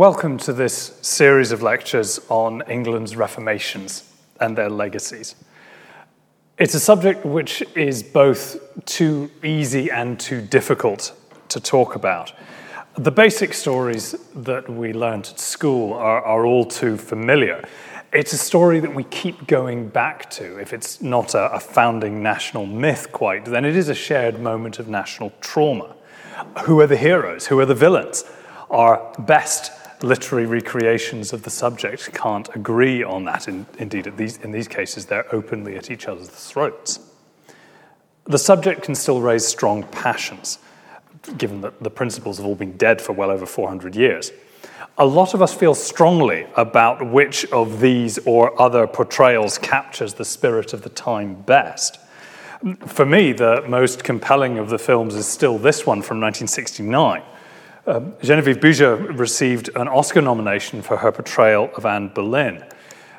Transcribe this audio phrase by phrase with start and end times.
[0.00, 5.34] Welcome to this series of lectures on England's reformations and their legacies.
[6.56, 11.12] It's a subject which is both too easy and too difficult
[11.50, 12.32] to talk about.
[12.94, 17.62] The basic stories that we learned at school are, are all too familiar.
[18.10, 20.58] It's a story that we keep going back to.
[20.58, 24.78] If it's not a, a founding national myth quite, then it is a shared moment
[24.78, 25.94] of national trauma.
[26.64, 27.48] Who are the heroes?
[27.48, 28.24] Who are the villains?
[28.70, 29.72] Our best
[30.02, 33.48] literary recreations of the subject can't agree on that.
[33.48, 37.00] In, indeed, these, in these cases, they're openly at each other's throats.
[38.24, 40.58] The subject can still raise strong passions,
[41.36, 44.32] given that the principals have all been dead for well over 400 years.
[44.98, 50.24] A lot of us feel strongly about which of these or other portrayals captures the
[50.24, 51.98] spirit of the time best.
[52.86, 57.22] For me, the most compelling of the films is still this one from 1969
[57.86, 62.64] uh, Genevieve Bujold received an Oscar nomination for her portrayal of Anne Boleyn.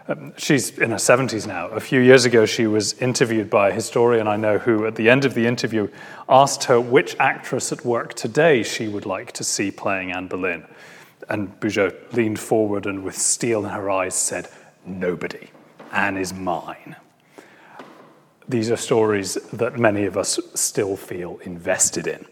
[0.07, 1.67] Um, she's in her 70s now.
[1.69, 5.09] A few years ago, she was interviewed by a historian I know who, at the
[5.09, 5.87] end of the interview,
[6.27, 10.65] asked her which actress at work today she would like to see playing Anne Boleyn.
[11.29, 14.47] And Bujold leaned forward and, with steel in her eyes, said,
[14.85, 15.49] Nobody.
[15.91, 16.95] Anne is mine.
[18.47, 22.25] These are stories that many of us still feel invested in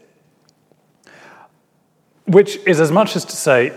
[2.30, 3.74] which is as much as to say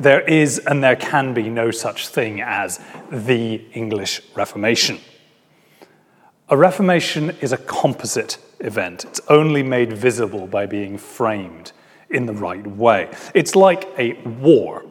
[0.00, 4.98] there is and there can be no such thing as the English Reformation.
[6.48, 11.72] A Reformation is a composite event, it's only made visible by being framed
[12.08, 13.10] in the right way.
[13.34, 14.86] It's like a war.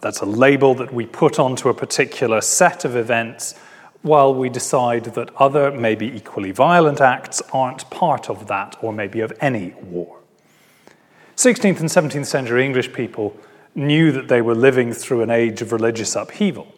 [0.00, 3.54] That's a label that we put onto a particular set of events
[4.02, 9.20] while we decide that other, maybe equally violent acts aren't part of that or maybe
[9.20, 10.19] of any war.
[11.40, 13.34] 16th and 17th century English people
[13.74, 16.68] knew that they were living through an age of religious upheaval.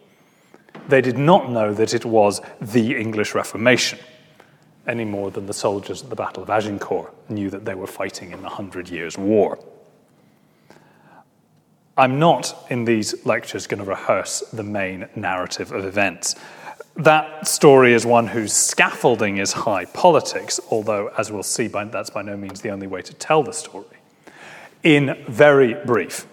[0.87, 3.99] They did not know that it was the English Reformation,
[4.87, 8.31] any more than the soldiers at the Battle of Agincourt knew that they were fighting
[8.31, 9.59] in the Hundred Years' War.
[11.97, 16.37] I'm not, in these lectures, going to rehearse the main narrative of events.
[16.95, 22.21] That story is one whose scaffolding is high politics, although, as we'll see, that's by
[22.21, 23.97] no means the only way to tell the story
[24.83, 26.27] in very brief.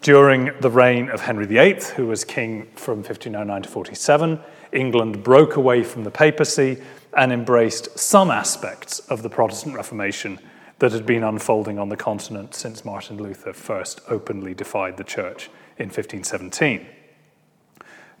[0.00, 4.40] During the reign of Henry VIII, who was king from 1509 to 47,
[4.72, 6.82] England broke away from the papacy
[7.16, 10.38] and embraced some aspects of the Protestant Reformation
[10.78, 15.50] that had been unfolding on the continent since Martin Luther first openly defied the church
[15.76, 16.86] in 1517.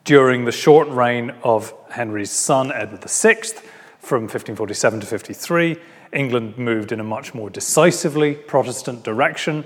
[0.04, 3.42] During the short reign of Henry's son, Edward VI,
[3.98, 5.76] from 1547 to 53,
[6.12, 9.64] England moved in a much more decisively Protestant direction,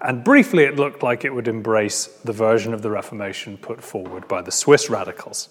[0.00, 4.28] and briefly it looked like it would embrace the version of the Reformation put forward
[4.28, 5.48] by the Swiss radicals.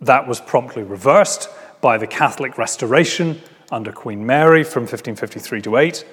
[0.00, 1.48] That was promptly reversed
[1.80, 3.40] by the Catholic Restoration
[3.70, 6.04] under Queen Mary from 1553 to 8.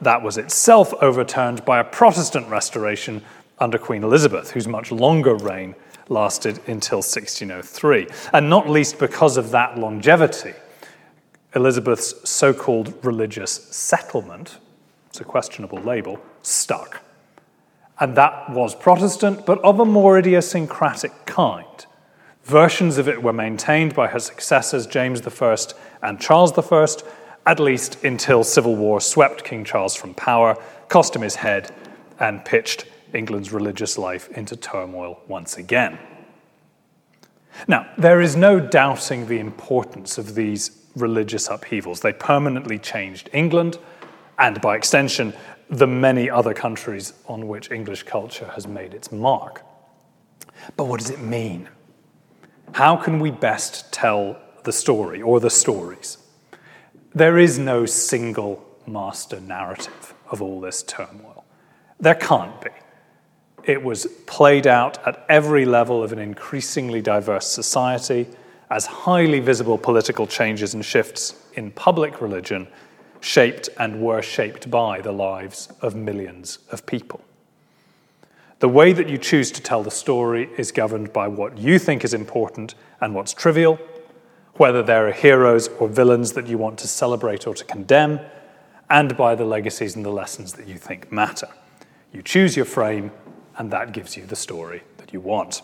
[0.00, 3.22] That was itself overturned by a Protestant restoration
[3.58, 5.74] under Queen Elizabeth, whose much longer reign
[6.08, 8.06] lasted until 1603.
[8.32, 10.54] And not least because of that longevity,
[11.54, 14.58] Elizabeth's so called religious settlement,
[15.08, 17.02] it's a questionable label, stuck.
[18.00, 21.86] And that was Protestant, but of a more idiosyncratic kind.
[22.44, 25.56] Versions of it were maintained by her successors, James I
[26.02, 26.86] and Charles I,
[27.46, 30.56] at least until civil war swept King Charles from power,
[30.88, 31.74] cost him his head,
[32.20, 35.98] and pitched England's religious life into turmoil once again.
[37.66, 40.70] Now, there is no doubting the importance of these
[41.00, 42.00] religious upheavals.
[42.00, 43.78] They permanently changed England,
[44.38, 45.34] and by extension,
[45.68, 49.62] the many other countries on which English culture has made its mark.
[50.76, 51.68] But what does it mean?
[52.72, 56.18] How can we best tell the story or the stories?
[57.14, 61.44] There is no single master narrative of all this turmoil.
[62.00, 62.70] There can't be.
[63.64, 68.28] It was played out at every level of an increasingly diverse society
[68.70, 72.68] as highly visible political changes and shifts in public religion
[73.20, 77.20] shaped and were shaped by the lives of millions of people.
[78.60, 82.04] The way that you choose to tell the story is governed by what you think
[82.04, 83.78] is important and what's trivial,
[84.54, 88.20] whether there are heroes or villains that you want to celebrate or to condemn,
[88.90, 91.48] and by the legacies and the lessons that you think matter.
[92.12, 93.12] You choose your frame,
[93.56, 95.62] and that gives you the story that you want.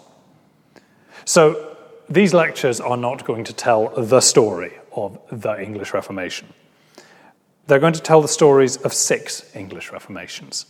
[1.24, 1.73] So,
[2.08, 6.52] these lectures are not going to tell the story of the English Reformation.
[7.66, 10.66] They're going to tell the stories of six English Reformations.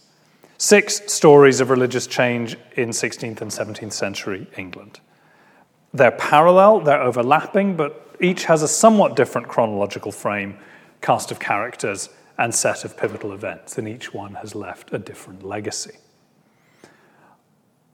[0.58, 5.00] Six stories of religious change in 16th and 17th century England.
[5.92, 10.58] They're parallel, they're overlapping, but each has a somewhat different chronological frame,
[11.00, 12.08] cast of characters,
[12.38, 15.96] and set of pivotal events, and each one has left a different legacy.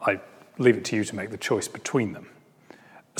[0.01, 0.21] I
[0.59, 2.30] leave it to you to make the choice between them.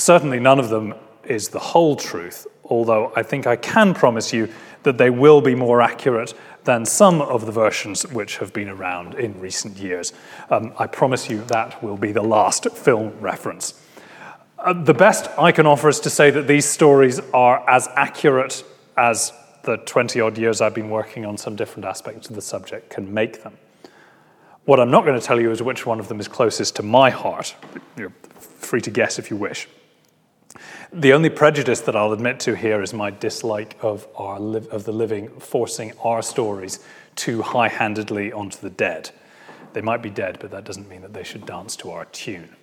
[0.01, 0.95] Certainly, none of them
[1.25, 4.49] is the whole truth, although I think I can promise you
[4.81, 6.33] that they will be more accurate
[6.63, 10.11] than some of the versions which have been around in recent years.
[10.49, 13.79] Um, I promise you that will be the last film reference.
[14.57, 18.63] Uh, the best I can offer is to say that these stories are as accurate
[18.97, 19.31] as
[19.61, 23.13] the 20 odd years I've been working on some different aspects of the subject can
[23.13, 23.55] make them.
[24.65, 26.81] What I'm not going to tell you is which one of them is closest to
[26.81, 27.55] my heart.
[27.95, 29.67] You're free to guess if you wish.
[30.91, 34.83] The only prejudice that I'll admit to here is my dislike of, our li- of
[34.83, 36.79] the living forcing our stories
[37.15, 39.11] too high handedly onto the dead.
[39.73, 42.55] They might be dead, but that doesn't mean that they should dance to our tune.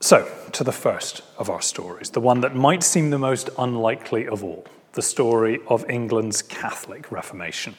[0.00, 4.28] So, to the first of our stories, the one that might seem the most unlikely
[4.28, 7.74] of all the story of England's Catholic Reformation.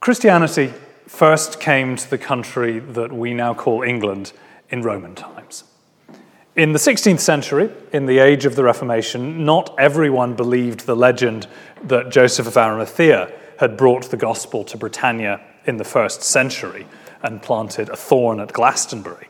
[0.00, 0.72] Christianity
[1.08, 4.32] first came to the country that we now call England
[4.70, 5.64] in Roman times.
[6.54, 11.46] In the 16th century, in the age of the Reformation, not everyone believed the legend
[11.84, 16.86] that Joseph of Arimathea had brought the gospel to Britannia in the first century
[17.22, 19.28] and planted a thorn at Glastonbury.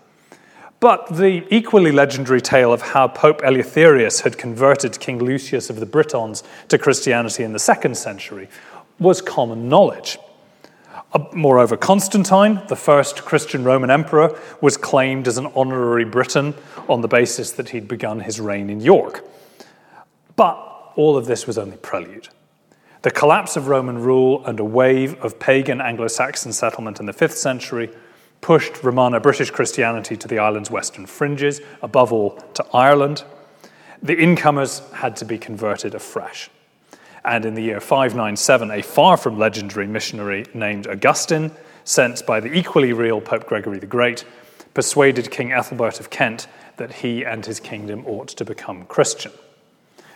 [0.80, 5.86] But the equally legendary tale of how Pope Eleutherius had converted King Lucius of the
[5.86, 8.48] Britons to Christianity in the second century
[8.98, 10.18] was common knowledge.
[11.12, 16.54] Uh, moreover, Constantine, the first Christian Roman emperor, was claimed as an honorary Briton
[16.88, 19.24] on the basis that he'd begun his reign in York.
[20.36, 22.28] But all of this was only prelude.
[23.02, 27.12] The collapse of Roman rule and a wave of pagan Anglo Saxon settlement in the
[27.12, 27.90] 5th century
[28.40, 33.24] pushed Romano British Christianity to the island's western fringes, above all to Ireland.
[34.02, 36.50] The incomers had to be converted afresh
[37.28, 41.50] and in the year 597, a far from legendary missionary named Augustine,
[41.84, 44.24] sent by the equally real Pope Gregory the Great,
[44.72, 46.46] persuaded King Ethelbert of Kent
[46.78, 49.30] that he and his kingdom ought to become Christian.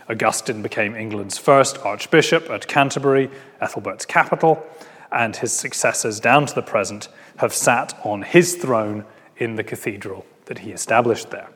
[0.09, 3.31] Augustine became England's first archbishop at Canterbury,
[3.61, 4.64] Ethelbert's capital,
[5.11, 9.05] and his successors down to the present have sat on his throne
[9.37, 11.50] in the cathedral that he established there.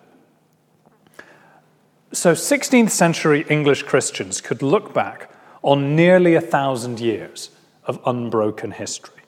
[2.13, 5.31] So, 16th century English Christians could look back
[5.67, 7.51] on nearly a thousand years
[7.85, 9.23] of unbroken history.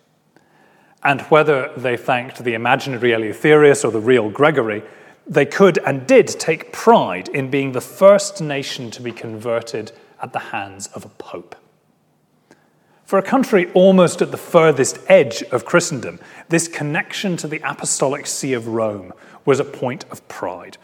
[1.03, 4.85] And whether they thanked the imaginary Eleutherius or the real Gregory,
[5.27, 9.91] they could and did take pride in being the first nation to be converted
[10.23, 11.57] at the hands of a pope.
[13.05, 16.21] For a country almost at the furthest edge of Christendom,
[16.51, 19.13] this connection to the Apostolic See of Rome
[19.45, 20.79] was a point of pride.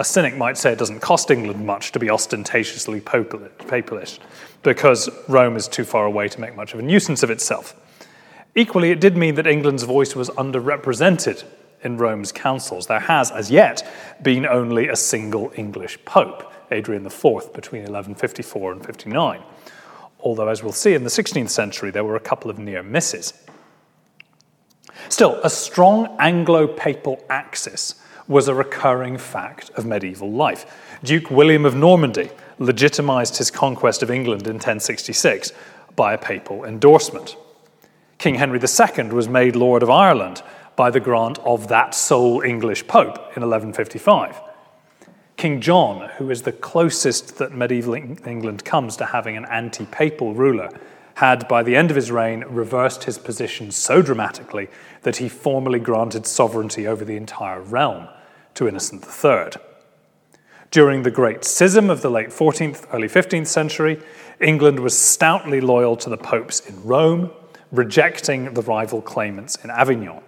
[0.00, 4.18] A cynic might say it doesn't cost England much to be ostentatiously papalish,
[4.62, 7.76] because Rome is too far away to make much of a nuisance of itself.
[8.54, 11.44] Equally, it did mean that England's voice was underrepresented
[11.82, 12.86] in Rome's councils.
[12.86, 13.86] There has, as yet,
[14.22, 19.42] been only a single English pope, Adrian IV, between 1154 and 59.
[20.20, 23.34] Although, as we'll see, in the 16th century, there were a couple of near misses.
[25.10, 27.96] Still, a strong Anglo papal axis
[28.30, 30.64] was a recurring fact of medieval life.
[31.02, 35.52] Duke William of Normandy legitimised his conquest of England in 1066
[35.96, 37.36] by a papal endorsement.
[38.18, 40.42] King Henry II was made Lord of Ireland
[40.76, 44.40] by the grant of that sole English pope in 1155.
[45.36, 50.34] King John, who is the closest that medieval England comes to having an anti papal
[50.34, 50.70] ruler,
[51.14, 54.68] had, by the end of his reign, reversed his position so dramatically
[55.02, 58.06] that he formally granted sovereignty over the entire realm
[58.60, 59.58] to Innocent III.
[60.70, 63.98] During the Great Schism of the late 14th, early 15th century,
[64.38, 67.30] England was stoutly loyal to the popes in Rome,
[67.72, 70.20] rejecting the rival claimants in Avignon.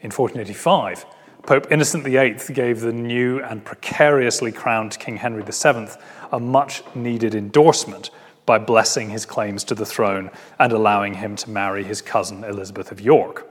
[0.00, 1.06] In 1485,
[1.42, 5.88] Pope Innocent VIII gave the new and precariously crowned King Henry VII
[6.30, 8.10] a much needed endorsement
[8.46, 12.92] by blessing his claims to the throne and allowing him to marry his cousin Elizabeth
[12.92, 13.47] of York.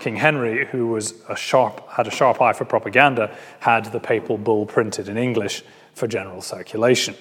[0.00, 4.38] King Henry, who was a sharp, had a sharp eye for propaganda, had the papal
[4.38, 5.62] bull printed in English
[5.94, 7.14] for general circulation.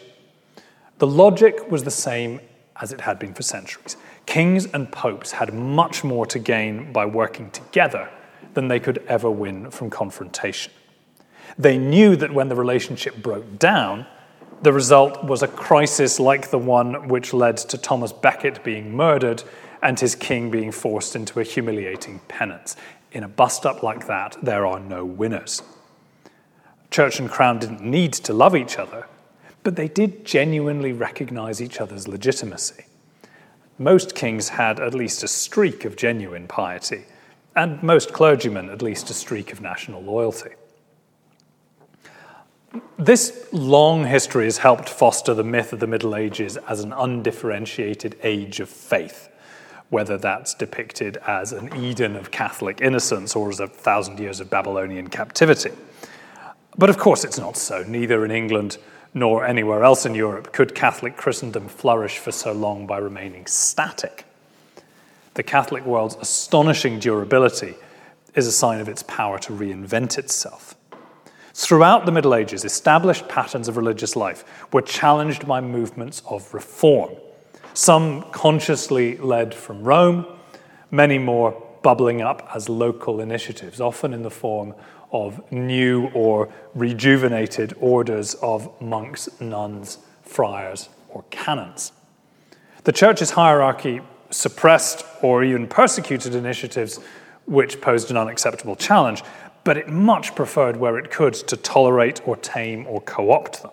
[0.99, 2.39] The logic was the same
[2.81, 3.97] as it had been for centuries.
[4.25, 8.09] Kings and popes had much more to gain by working together
[8.53, 10.71] than they could ever win from confrontation.
[11.57, 14.05] They knew that when the relationship broke down,
[14.61, 19.43] The result was a crisis like the one which led to Thomas Becket being murdered
[19.85, 22.75] and his king being forced into a humiliating penance.
[23.11, 25.61] In a bust up like that, there are no winners.
[26.89, 29.05] Church and crown didn't need to love each other,
[29.61, 32.85] but they did genuinely recognize each other's legitimacy.
[33.77, 37.05] Most kings had at least a streak of genuine piety,
[37.55, 40.55] and most clergymen at least a streak of national loyalty.
[42.97, 48.17] This long history has helped foster the myth of the Middle Ages as an undifferentiated
[48.23, 49.29] age of faith,
[49.89, 54.49] whether that's depicted as an Eden of Catholic innocence or as a thousand years of
[54.49, 55.71] Babylonian captivity.
[56.77, 57.83] But of course, it's not so.
[57.83, 58.77] Neither in England
[59.13, 64.25] nor anywhere else in Europe could Catholic Christendom flourish for so long by remaining static.
[65.35, 67.75] The Catholic world's astonishing durability
[68.35, 70.75] is a sign of its power to reinvent itself.
[71.53, 77.15] Throughout the Middle Ages, established patterns of religious life were challenged by movements of reform,
[77.75, 80.25] some consciously led from Rome,
[80.91, 84.73] many more bubbling up as local initiatives, often in the form
[85.11, 91.91] of new or rejuvenated orders of monks, nuns, friars, or canons.
[92.85, 96.99] The church's hierarchy suppressed or even persecuted initiatives
[97.45, 99.21] which posed an unacceptable challenge,
[99.63, 103.71] but it much preferred where it could to tolerate or tame or co opt them.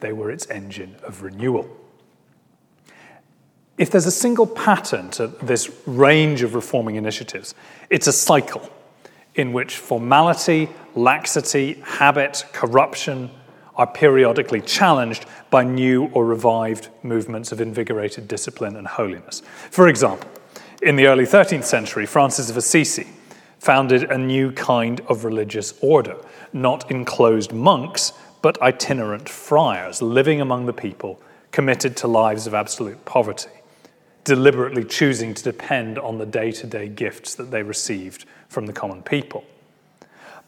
[0.00, 1.68] They were its engine of renewal.
[3.78, 7.54] If there's a single pattern to this range of reforming initiatives,
[7.90, 8.68] it's a cycle
[9.36, 13.30] in which formality, laxity, habit, corruption
[13.76, 19.42] are periodically challenged by new or revived movements of invigorated discipline and holiness.
[19.70, 20.28] For example,
[20.82, 23.06] in the early 13th century, Francis of Assisi
[23.60, 26.16] founded a new kind of religious order,
[26.52, 31.20] not enclosed monks, but itinerant friars living among the people,
[31.52, 33.50] committed to lives of absolute poverty,
[34.24, 38.72] deliberately choosing to depend on the day to day gifts that they received from the
[38.72, 39.44] common people.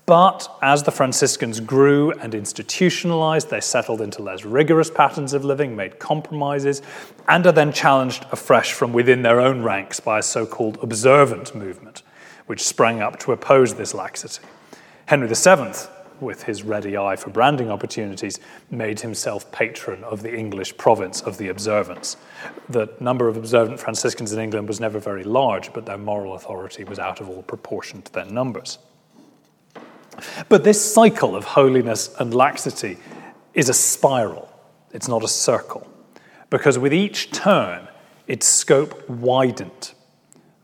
[0.07, 5.77] But as the Franciscans grew and institutionalized, they settled into less rigorous patterns of living,
[5.77, 6.83] made compromises,
[7.29, 11.55] and are then challenged afresh from within their own ranks by a so called observant
[11.55, 12.03] movement,
[12.47, 14.45] which sprang up to oppose this laxity.
[15.07, 15.73] Henry VII,
[16.21, 18.39] with his ready eye for branding opportunities,
[18.71, 22.17] made himself patron of the English province of the observants.
[22.69, 26.85] The number of observant Franciscans in England was never very large, but their moral authority
[26.85, 28.79] was out of all proportion to their numbers.
[30.49, 32.99] But this cycle of holiness and laxity
[33.55, 34.53] is a spiral,
[34.93, 35.91] it's not a circle,
[36.51, 37.89] because with each turn,
[38.27, 39.93] its scope widened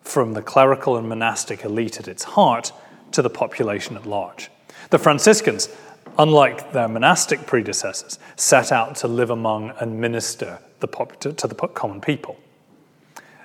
[0.02, 2.72] from the clerical and monastic elite at its heart
[3.12, 4.50] to the population at large.
[4.90, 5.68] The Franciscans,
[6.18, 11.46] unlike their monastic predecessors, set out to live among and minister the pop- to, to
[11.46, 12.38] the common people.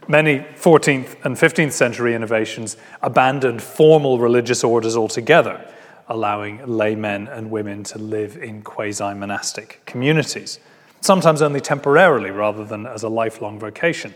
[0.08, 5.66] Many 14th and 15th century innovations abandoned formal religious orders altogether
[6.12, 10.60] allowing laymen and women to live in quasi monastic communities,
[11.00, 14.14] sometimes only temporarily rather than as a lifelong vocation.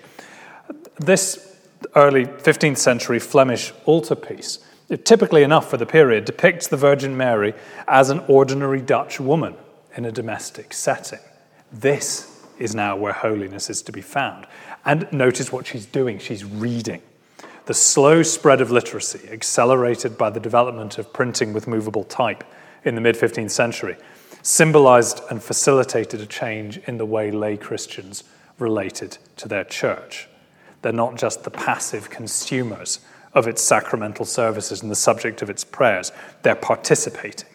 [0.97, 1.55] This
[1.95, 4.59] early 15th century Flemish altarpiece,
[5.03, 7.53] typically enough for the period, depicts the Virgin Mary
[7.87, 9.55] as an ordinary Dutch woman
[9.95, 11.19] in a domestic setting.
[11.71, 14.47] This is now where holiness is to be found.
[14.85, 17.01] And notice what she's doing she's reading.
[17.65, 22.43] The slow spread of literacy, accelerated by the development of printing with movable type
[22.83, 23.97] in the mid 15th century,
[24.43, 28.23] symbolized and facilitated a change in the way lay Christians
[28.59, 30.29] related to their church.
[30.83, 32.99] They're not just the passive consumers
[33.35, 36.11] of its sacramental services and the subject of its prayers,
[36.41, 37.49] they're participating.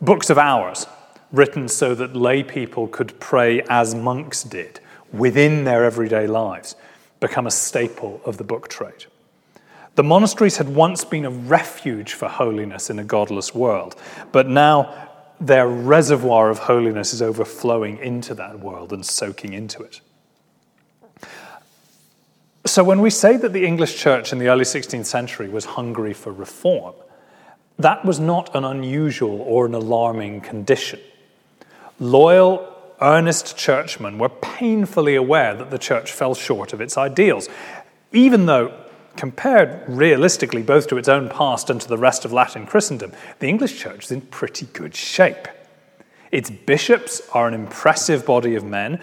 [0.00, 0.86] Books of hours,
[1.32, 4.80] written so that lay people could pray as monks did
[5.12, 6.76] within their everyday lives,
[7.20, 9.06] become a staple of the book trade.
[9.94, 13.96] The monasteries had once been a refuge for holiness in a godless world,
[14.30, 15.08] but now
[15.40, 20.00] their reservoir of holiness is overflowing into that world and soaking into it.
[22.68, 26.12] So, when we say that the English church in the early 16th century was hungry
[26.12, 26.94] for reform,
[27.78, 31.00] that was not an unusual or an alarming condition.
[31.98, 32.70] Loyal,
[33.00, 37.48] earnest churchmen were painfully aware that the church fell short of its ideals,
[38.12, 38.74] even though
[39.16, 43.48] compared realistically both to its own past and to the rest of Latin Christendom, the
[43.48, 45.48] English church is in pretty good shape.
[46.30, 49.00] Its bishops are an impressive body of men.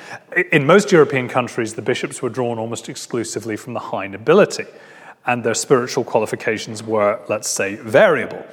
[0.52, 4.66] In most European countries, the bishops were drawn almost exclusively from the high nobility,
[5.26, 8.46] and their spiritual qualifications were, let's say, variable.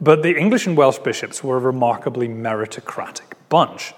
[0.00, 3.92] But the English and Welsh bishops were a remarkably meritocratic bunch.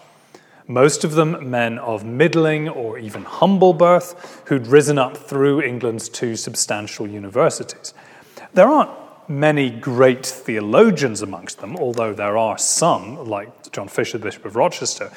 [0.71, 6.09] most of them men of middling or even humble birth who'd risen up through England's
[6.09, 7.93] two substantial universities.
[8.55, 9.00] There aren't
[9.31, 14.57] many great theologians amongst them, although there are some, like John Fisher, the Bishop of
[14.57, 15.11] Rochester,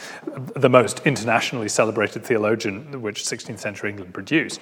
[0.55, 4.62] the most internationally celebrated theologian which 16th century England produced.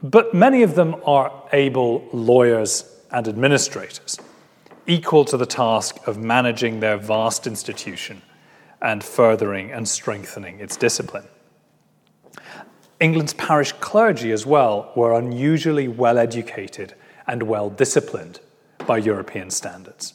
[0.00, 4.16] But many of them are able lawyers and administrators,
[4.86, 8.22] equal to the task of managing their vast institution
[8.80, 11.26] and furthering and strengthening its discipline.
[13.00, 16.94] England's parish clergy, as well, were unusually well educated
[17.26, 18.40] and well disciplined
[18.86, 20.14] by European standards.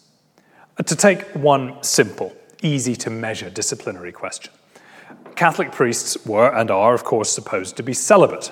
[0.78, 4.52] Uh, to take one simple, easy to measure disciplinary question
[5.36, 8.52] Catholic priests were and are, of course, supposed to be celibate.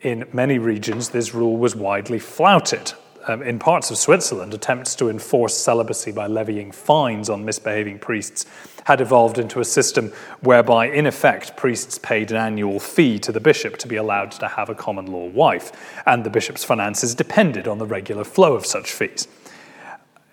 [0.00, 2.92] In many regions, this rule was widely flouted.
[3.26, 8.44] Um, in parts of Switzerland, attempts to enforce celibacy by levying fines on misbehaving priests
[8.84, 13.40] had evolved into a system whereby, in effect, priests paid an annual fee to the
[13.40, 15.72] bishop to be allowed to have a common law wife,
[16.04, 19.26] and the bishop's finances depended on the regular flow of such fees.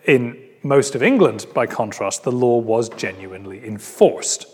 [0.04, 4.48] In most of England, by contrast, the law was genuinely enforced.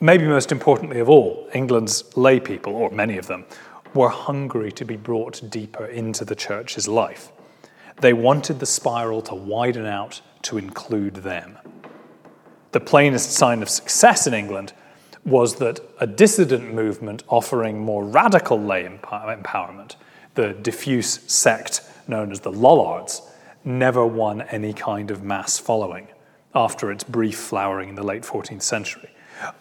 [0.00, 3.46] Maybe most importantly of all, England's lay people, or many of them,
[3.96, 7.32] were hungry to be brought deeper into the church's life.
[8.00, 11.58] They wanted the spiral to widen out to include them
[12.76, 14.74] the plainest sign of success in England
[15.24, 19.96] was that a dissident movement offering more radical lay empowerment,
[20.34, 23.22] the diffuse sect known as the Lollards,
[23.64, 26.06] never won any kind of mass following
[26.54, 29.08] after its brief flowering in the late 14th century.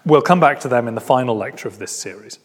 [0.05, 2.39] We'll come back to them in the final lecture of this series.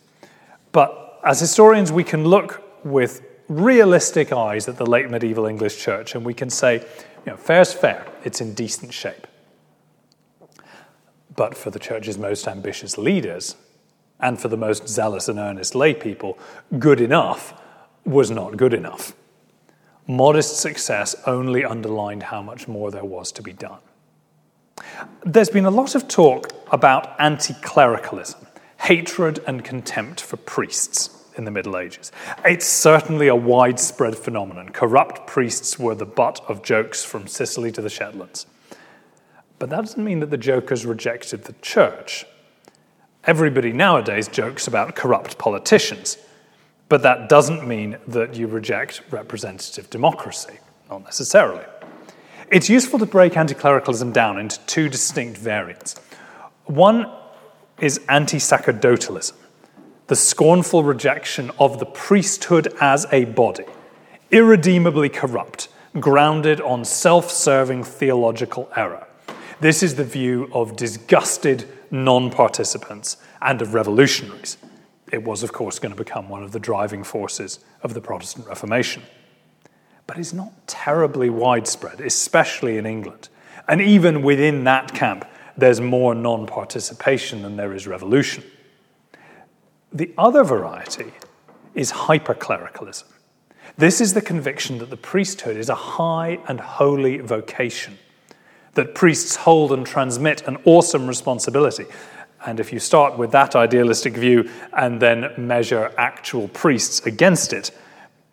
[0.71, 6.15] But as historians, we can look with realistic eyes at the late medieval English church
[6.15, 9.27] and we can say, you know, fair's fair, it's in decent shape.
[11.35, 13.57] But for the church's most ambitious leaders
[14.21, 16.39] and for the most zealous and earnest lay people,
[16.79, 17.61] good enough
[18.05, 19.15] was not good enough.
[20.07, 23.79] Modest success only underlined how much more there was to be done.
[25.25, 28.47] There's been a lot of talk about anti clericalism,
[28.81, 32.11] hatred and contempt for priests in the Middle Ages.
[32.45, 34.71] It's certainly a widespread phenomenon.
[34.71, 38.47] Corrupt priests were the butt of jokes from Sicily to the Shetlands.
[39.59, 42.25] But that doesn't mean that the jokers rejected the church.
[43.25, 46.17] Everybody nowadays jokes about corrupt politicians,
[46.89, 51.65] but that doesn't mean that you reject representative democracy, not necessarily.
[52.51, 55.97] It's useful to break anti clericalism down into two distinct variants.
[56.65, 57.07] One
[57.81, 59.35] is anti sacerdotalism,
[60.07, 63.65] the scornful rejection of the priesthood as a body,
[64.31, 69.07] irredeemably corrupt, grounded on self serving theological error.
[69.61, 74.57] This is the view of disgusted non participants and of revolutionaries.
[75.13, 78.47] It was, of course, going to become one of the driving forces of the Protestant
[78.47, 79.03] Reformation.
[80.07, 83.29] But it's not terribly widespread, especially in England.
[83.69, 85.25] And even within that camp,
[85.61, 88.45] there's more non participation than there is revolution.
[89.93, 91.13] The other variety
[91.75, 93.05] is hyperclericalism.
[93.77, 97.99] This is the conviction that the priesthood is a high and holy vocation
[98.75, 101.87] that priests hold and transmit an awesome responsibility.
[102.47, 107.71] And if you start with that idealistic view and then measure actual priests against it,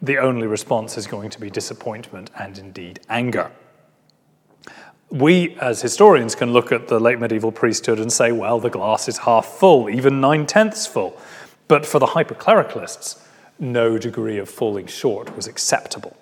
[0.01, 3.51] the only response is going to be disappointment and indeed anger.
[5.09, 9.07] We, as historians, can look at the late medieval priesthood and say, well, the glass
[9.07, 11.19] is half full, even nine tenths full.
[11.67, 13.21] But for the hyperclericalists,
[13.59, 16.15] no degree of falling short was acceptable.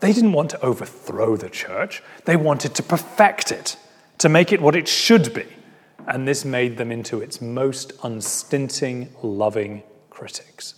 [0.00, 3.76] They didn't want to overthrow the church, they wanted to perfect it,
[4.18, 5.46] to make it what it should be.
[6.06, 10.74] And this made them into its most unstinting, loving critics.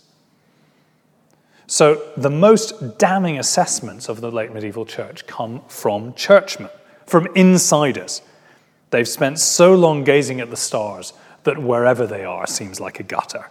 [1.67, 6.69] So, the most damning assessments of the late medieval church come from churchmen,
[7.11, 8.21] from insiders.
[8.89, 11.11] They've spent so long gazing at the stars
[11.43, 13.49] that wherever they are seems like a gutter.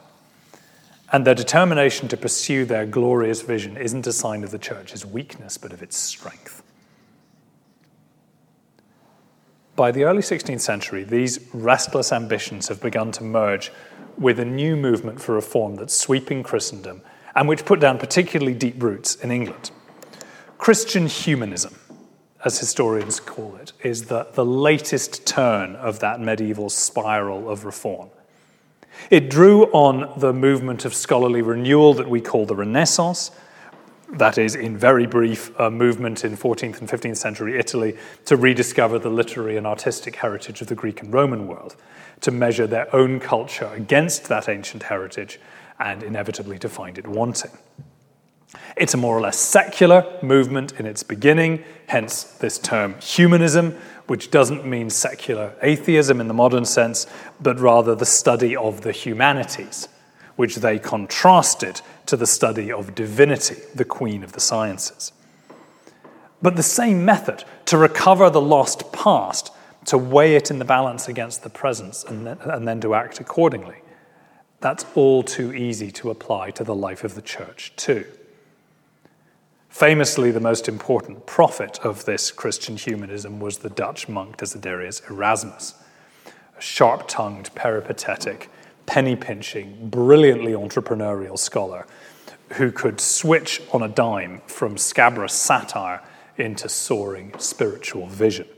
[1.13, 5.59] And their determination to pursue their glorious vision isn't a sign of the church's weakness,
[5.59, 6.63] but of its strength.
[9.77, 13.73] By the early 16th century, these restless ambitions have begun to merge
[14.17, 17.03] with a new movement for reform that's sweeping Christendom
[17.35, 19.71] and which put down particularly deep roots in England.
[20.57, 21.75] Christian humanism,
[22.45, 28.09] as historians call it, is the, the latest turn of that medieval spiral of reform.
[29.11, 33.31] It drew on the movement of scholarly renewal that we call the Renaissance,
[34.13, 38.99] that is, in very brief, a movement in 14th and 15th century Italy to rediscover
[38.99, 41.77] the literary and artistic heritage of the Greek and Roman world,
[42.23, 45.39] to measure their own culture against that ancient heritage,
[45.79, 47.53] and inevitably to find it wanting.
[48.77, 54.31] It's a more or less secular movement in its beginning, hence this term humanism, which
[54.31, 57.07] doesn't mean secular atheism in the modern sense,
[57.41, 59.89] but rather the study of the humanities,
[60.37, 65.13] which they contrasted to the study of divinity, the queen of the sciences.
[66.43, 69.53] But the same method to recover the lost past,
[69.85, 73.21] to weigh it in the balance against the present, and then, and then to act
[73.21, 73.77] accordingly,
[74.61, 78.07] that's all too easy to apply to the life of the church, too.
[79.71, 85.75] Famously, the most important prophet of this Christian humanism was the Dutch monk Desiderius Erasmus,
[86.59, 88.51] a sharp tongued, peripatetic,
[88.85, 91.87] penny pinching, brilliantly entrepreneurial scholar
[92.55, 96.03] who could switch on a dime from scabrous satire
[96.37, 98.49] into soaring spiritual vision.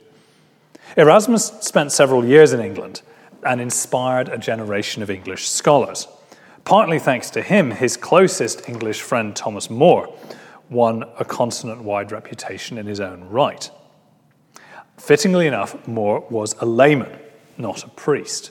[0.96, 3.02] Erasmus spent several years in England
[3.44, 6.08] and inspired a generation of English scholars.
[6.64, 10.12] Partly thanks to him, his closest English friend Thomas More
[10.72, 13.70] won a continent wide reputation in his own right.
[14.96, 17.18] Fittingly enough, More was a layman,
[17.58, 18.50] not a priest.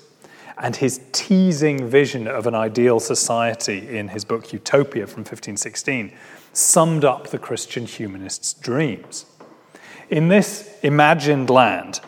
[0.58, 6.14] And his teasing vision of an ideal society in his book Utopia from 1516
[6.54, 9.26] summed up the Christian humanists' dreams.
[10.10, 12.02] In this imagined land,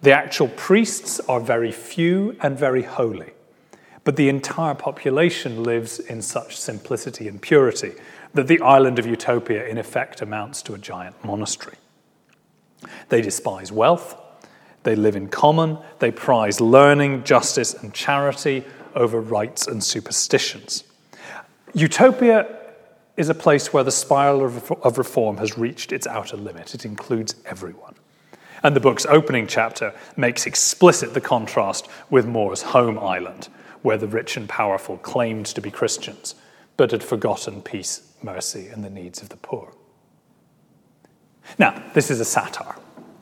[0.00, 3.32] the actual priests are very few and very holy,
[4.04, 7.92] but the entire population lives in such simplicity and purity
[8.34, 11.76] that the island of Utopia, in effect, amounts to a giant monastery.
[13.08, 14.16] They despise wealth,
[14.82, 20.84] they live in common, they prize learning, justice, and charity over rites and superstitions.
[21.74, 22.58] Utopia
[23.16, 26.74] is a place where the spiral of reform has reached its outer limit.
[26.74, 27.94] It includes everyone.
[28.62, 33.48] And the book's opening chapter makes explicit the contrast with More's home island,
[33.82, 36.34] where the rich and powerful claimed to be Christians,
[36.76, 39.72] but had forgotten peace mercy, and the needs of the poor.
[41.58, 42.76] Now, this is a satire,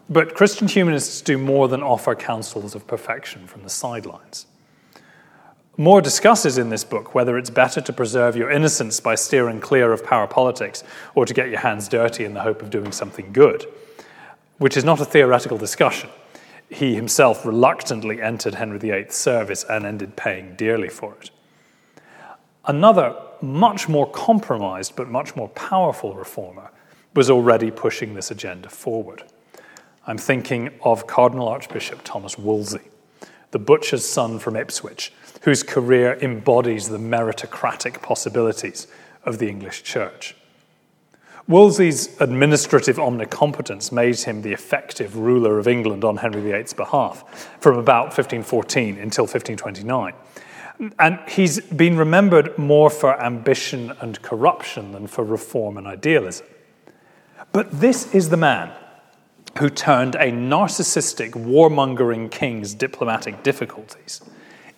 [0.08, 4.46] but Christian humanists do more than offer counsels of perfection from the sidelines.
[5.76, 9.92] More discusses in this book whether it's better to preserve your innocence by steering clear
[9.92, 13.32] of power politics or to get your hands dirty in the hope of doing something
[13.32, 13.66] good,
[14.58, 16.10] which is not a theoretical discussion.
[16.70, 21.30] He himself reluctantly entered Henry VIII's service and ended paying dearly for it.
[22.64, 26.70] Another much more compromised but much more powerful reformer
[27.14, 29.24] was already pushing this agenda forward.
[30.06, 32.88] I'm thinking of Cardinal Archbishop Thomas Wolsey,
[33.50, 38.86] the butcher's son from Ipswich, whose career embodies the meritocratic possibilities
[39.24, 40.36] of the English Church.
[41.50, 47.76] Wolsey's administrative omnicompetence made him the effective ruler of England on Henry VIII's behalf from
[47.76, 50.12] about 1514 until 1529.
[51.00, 56.46] And he's been remembered more for ambition and corruption than for reform and idealism.
[57.50, 58.70] But this is the man
[59.58, 64.20] who turned a narcissistic, warmongering king's diplomatic difficulties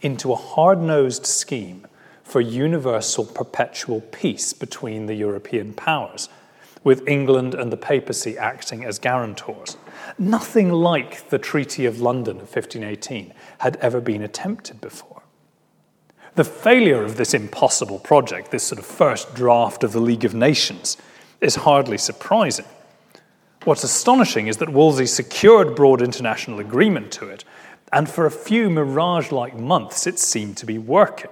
[0.00, 1.86] into a hard nosed scheme
[2.24, 6.30] for universal perpetual peace between the European powers,
[6.84, 9.76] with England and the papacy acting as guarantors.
[10.18, 15.22] Nothing like the Treaty of London of 1518 had ever been attempted before.
[16.34, 20.34] The failure of this impossible project, this sort of first draft of the League of
[20.34, 20.96] Nations,
[21.40, 22.64] is hardly surprising.
[23.64, 27.44] What's astonishing is that Wolsey secured broad international agreement to it,
[27.92, 31.30] and for a few mirage like months it seemed to be working.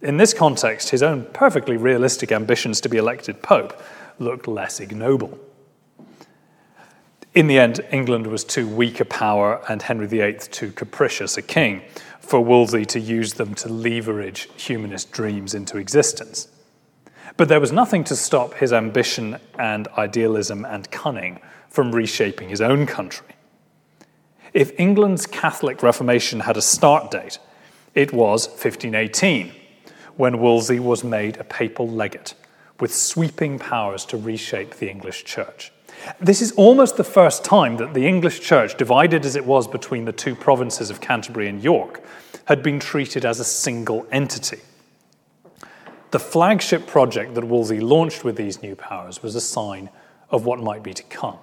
[0.00, 3.80] In this context, his own perfectly realistic ambitions to be elected Pope
[4.20, 5.38] looked less ignoble.
[7.34, 11.42] In the end, England was too weak a power and Henry VIII too capricious a
[11.42, 11.82] king
[12.20, 16.48] for Wolsey to use them to leverage humanist dreams into existence.
[17.36, 22.60] But there was nothing to stop his ambition and idealism and cunning from reshaping his
[22.60, 23.28] own country.
[24.52, 27.38] If England's Catholic Reformation had a start date,
[27.94, 29.52] it was 1518,
[30.16, 32.34] when Wolsey was made a papal legate
[32.80, 35.72] with sweeping powers to reshape the English church.
[36.18, 40.06] This is almost the first time that the English church, divided as it was between
[40.06, 42.02] the two provinces of Canterbury and York,
[42.46, 44.60] had been treated as a single entity.
[46.10, 49.90] The flagship project that Wolsey launched with these new powers was a sign
[50.30, 51.38] of what might be to come.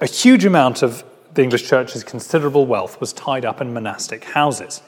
[0.00, 4.82] A huge amount of the English church's considerable wealth was tied up in monastic houses.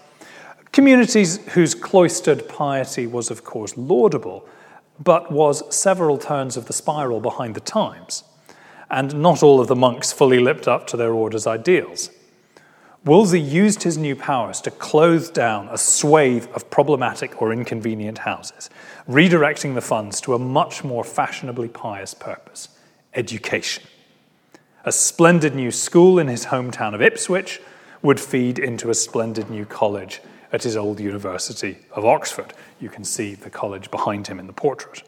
[0.72, 4.46] Communities whose cloistered piety was, of course, laudable,
[5.02, 8.24] but was several turns of the spiral behind the times,
[8.90, 12.10] and not all of the monks fully lived up to their order's ideals.
[13.04, 18.68] Wolsey used his new powers to close down a swathe of problematic or inconvenient houses,
[19.08, 22.68] redirecting the funds to a much more fashionably pious purpose
[23.14, 23.84] education.
[24.84, 27.60] A splendid new school in his hometown of Ipswich
[28.02, 30.20] would feed into a splendid new college
[30.52, 32.54] at his old University of Oxford.
[32.80, 35.02] You can see the college behind him in the portrait.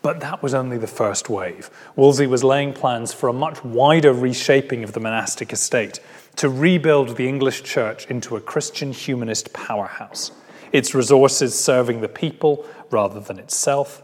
[0.00, 1.70] But that was only the first wave.
[1.96, 6.00] Wolsey was laying plans for a much wider reshaping of the monastic estate
[6.36, 10.30] to rebuild the English church into a Christian humanist powerhouse,
[10.70, 14.02] its resources serving the people rather than itself,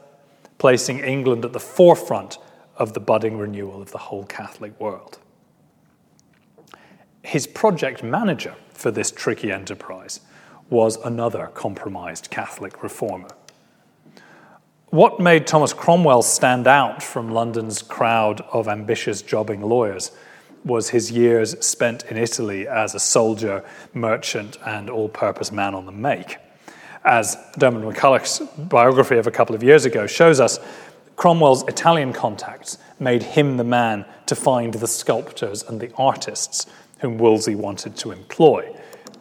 [0.59, 2.39] placing England at the forefront
[2.77, 5.19] of the budding renewal of the whole Catholic world.
[7.23, 10.21] His project manager for this tricky enterprise
[10.71, 13.29] was another compromised Catholic reformer.
[14.89, 20.13] What made Thomas Cromwell stand out from London's crowd of ambitious jobbing lawyers
[20.65, 25.87] was his years spent in Italy as a soldier, merchant, and all purpose man on
[25.87, 26.37] the make.
[27.05, 30.59] As Diarmaid MacCulloch's biography of a couple of years ago shows us,
[31.17, 36.67] Cromwell's Italian contacts made him the man to find the sculptors and the artists
[37.01, 38.75] whom Wolsey wanted to employ.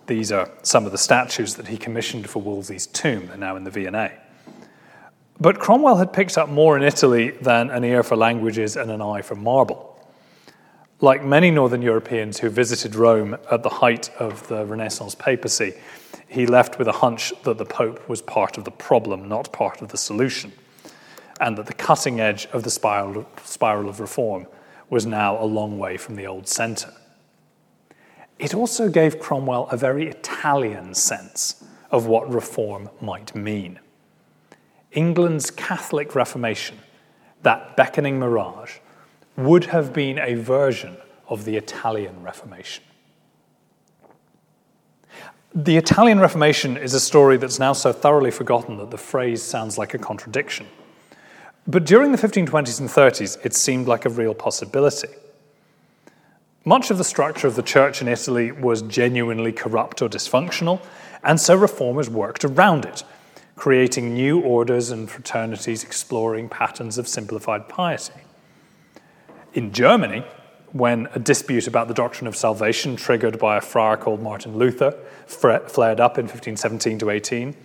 [0.07, 3.63] These are some of the statues that he commissioned for Wolsey's tomb, they're now in
[3.63, 4.11] the V&A.
[5.39, 9.01] But Cromwell had picked up more in Italy than an ear for languages and an
[9.01, 9.89] eye for marble.
[11.01, 15.73] Like many Northern Europeans who visited Rome at the height of the Renaissance papacy,
[16.27, 19.81] he left with a hunch that the Pope was part of the problem, not part
[19.81, 20.53] of the solution,
[21.41, 24.47] and that the cutting edge of the spiral, spiral of reform
[24.89, 26.93] was now a long way from the old centre.
[28.39, 33.79] It also gave Cromwell a very Italian sense of what reform might mean.
[34.91, 36.77] England's Catholic Reformation,
[37.43, 38.77] that beckoning mirage,
[39.37, 42.83] would have been a version of the Italian Reformation.
[45.55, 49.77] The Italian Reformation is a story that's now so thoroughly forgotten that the phrase sounds
[49.77, 50.67] like a contradiction.
[51.67, 55.09] But during the 1520s and 30s, it seemed like a real possibility.
[56.65, 60.81] Much of the structure of the church in Italy was genuinely corrupt or dysfunctional,
[61.21, 63.03] and so reformers worked around it,
[63.57, 68.21] creating new orders and fraternities exploring patterns of simplified piety.
[69.53, 70.23] In Germany,
[70.71, 74.91] when a dispute about the doctrine of salvation, triggered by a friar called Martin Luther,
[75.27, 77.55] flared up in 1517 to 18,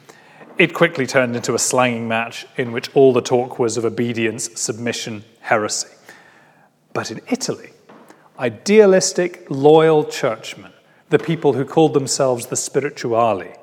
[0.59, 4.51] it quickly turned into a slanging match in which all the talk was of obedience,
[4.61, 5.89] submission, heresy.
[6.93, 7.71] But in Italy,
[8.39, 10.73] idealistic, loyal churchmen,
[11.11, 13.57] the people who called themselves the spirituali,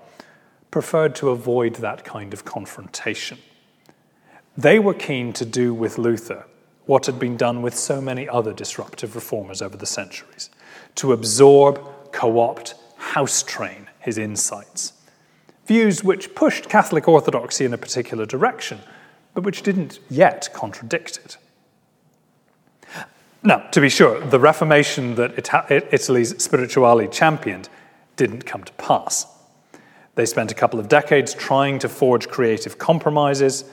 [0.71, 3.37] preferred to avoid that kind of confrontation.
[4.57, 6.45] They were keen to do with Luther
[6.85, 10.49] what had been done with so many other disruptive reformers over the centuries
[10.95, 11.79] to absorb,
[12.11, 14.93] co opt, house train his insights.
[15.65, 18.79] Views which pushed Catholic orthodoxy in a particular direction,
[19.33, 21.37] but which didn't yet contradict it.
[23.45, 27.69] Now, to be sure, the Reformation that Italy's spirituali championed
[28.15, 29.27] didn't come to pass.
[30.15, 33.65] They spent a couple of decades trying to forge creative compromises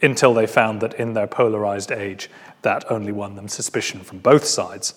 [0.00, 2.30] until they found that in their polarized age,
[2.62, 4.94] that only won them suspicion from both sides.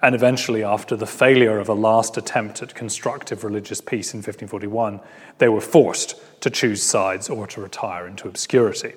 [0.00, 5.00] And eventually, after the failure of a last attempt at constructive religious peace in 1541,
[5.36, 8.94] they were forced to choose sides or to retire into obscurity.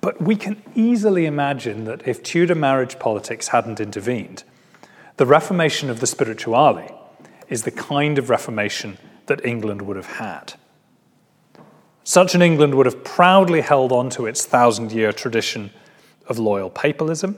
[0.00, 4.44] But we can easily imagine that if Tudor marriage politics hadn't intervened,
[5.16, 6.94] the reformation of the spirituali
[7.48, 10.54] is the kind of reformation that England would have had.
[12.04, 15.70] Such an England would have proudly held on to its thousand year tradition
[16.28, 17.36] of loyal papalism,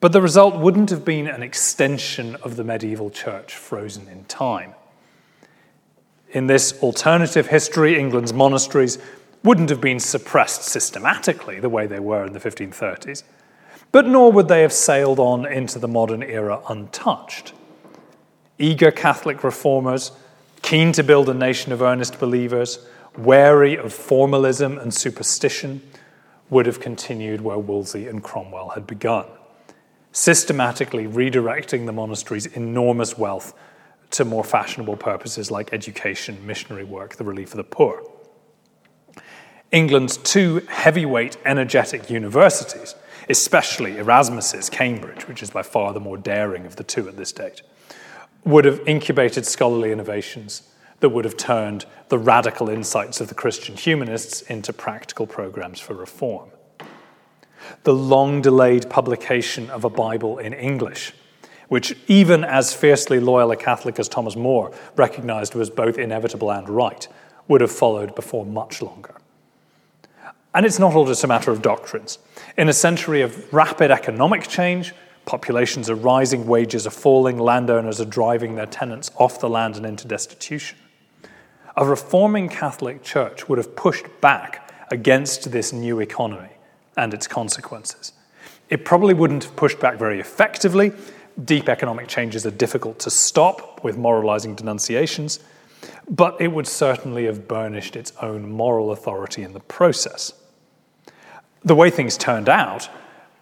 [0.00, 4.74] but the result wouldn't have been an extension of the medieval church frozen in time.
[6.30, 8.98] In this alternative history, England's monasteries
[9.44, 13.22] wouldn't have been suppressed systematically the way they were in the 1530s,
[13.92, 17.52] but nor would they have sailed on into the modern era untouched.
[18.58, 20.12] Eager Catholic reformers,
[20.62, 25.80] keen to build a nation of earnest believers, wary of formalism and superstition,
[26.50, 29.26] would have continued where Wolsey and Cromwell had begun,
[30.12, 33.54] systematically redirecting the monastery's enormous wealth
[34.10, 38.02] to more fashionable purposes like education, missionary work, the relief of the poor.
[39.70, 42.94] England's two heavyweight, energetic universities,
[43.28, 47.32] especially Erasmus's Cambridge, which is by far the more daring of the two at this
[47.32, 47.60] date,
[48.44, 50.62] would have incubated scholarly innovations
[51.00, 55.94] that would have turned the radical insights of the Christian humanists into practical programs for
[55.94, 56.50] reform.
[57.84, 61.12] The long delayed publication of a Bible in English,
[61.68, 66.68] which even as fiercely loyal a Catholic as Thomas More recognized was both inevitable and
[66.68, 67.06] right,
[67.46, 69.17] would have followed before much longer.
[70.58, 72.18] And it's not all just a matter of doctrines.
[72.56, 74.92] In a century of rapid economic change,
[75.24, 79.86] populations are rising, wages are falling, landowners are driving their tenants off the land and
[79.86, 80.76] into destitution
[81.78, 86.50] a reforming Catholic Church would have pushed back against this new economy
[86.96, 88.12] and its consequences.
[88.68, 90.92] It probably wouldn't have pushed back very effectively.
[91.44, 95.38] Deep economic changes are difficult to stop with moralizing denunciations,
[96.10, 100.32] but it would certainly have burnished its own moral authority in the process.
[101.64, 102.88] The way things turned out,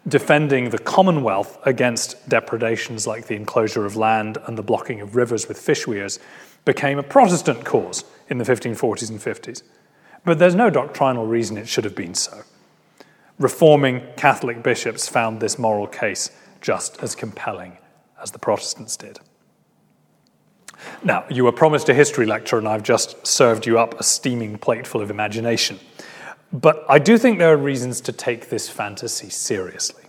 [0.07, 5.47] defending the Commonwealth against depredations like the enclosure of land and the blocking of rivers
[5.47, 6.19] with fish weirs,
[6.65, 9.63] became a Protestant cause in the 1540s and 50s.
[10.25, 12.41] But there's no doctrinal reason it should have been so.
[13.39, 17.77] Reforming Catholic bishops found this moral case just as compelling
[18.21, 19.19] as the Protestants did.
[21.03, 24.57] Now, you were promised a history lecture, and I've just served you up a steaming
[24.57, 25.79] plateful of imagination.
[26.51, 30.03] But I do think there are reasons to take this fantasy seriously.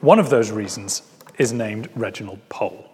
[0.00, 1.02] One of those reasons
[1.38, 2.88] is named Reginald Pole.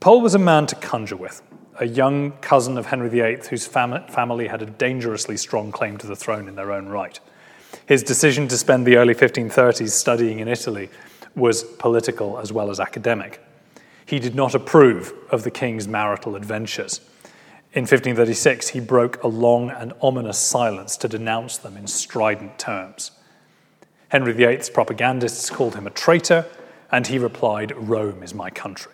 [0.00, 1.42] Pole was a man to conjure with,
[1.80, 6.06] a young cousin of Henry VIII whose fam- family had a dangerously strong claim to
[6.06, 7.18] the throne in their own right.
[7.86, 10.90] His decision to spend the early 1530s studying in Italy
[11.34, 13.40] was political as well as academic.
[14.04, 17.00] He did not approve of the king's marital adventures.
[17.72, 23.10] In 1536, he broke a long and ominous silence to denounce them in strident terms.
[24.08, 26.46] Henry VIII's propagandists called him a traitor,
[26.90, 28.92] and he replied, Rome is my country.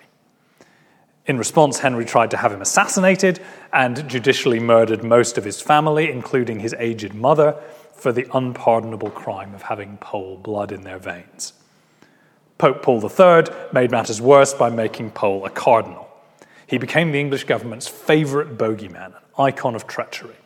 [1.26, 3.40] In response, Henry tried to have him assassinated
[3.72, 7.56] and judicially murdered most of his family, including his aged mother,
[7.94, 11.52] for the unpardonable crime of having Pole blood in their veins.
[12.58, 16.01] Pope Paul III made matters worse by making Pole a cardinal.
[16.66, 20.37] He became the English government's favourite bogeyman, an icon of treachery.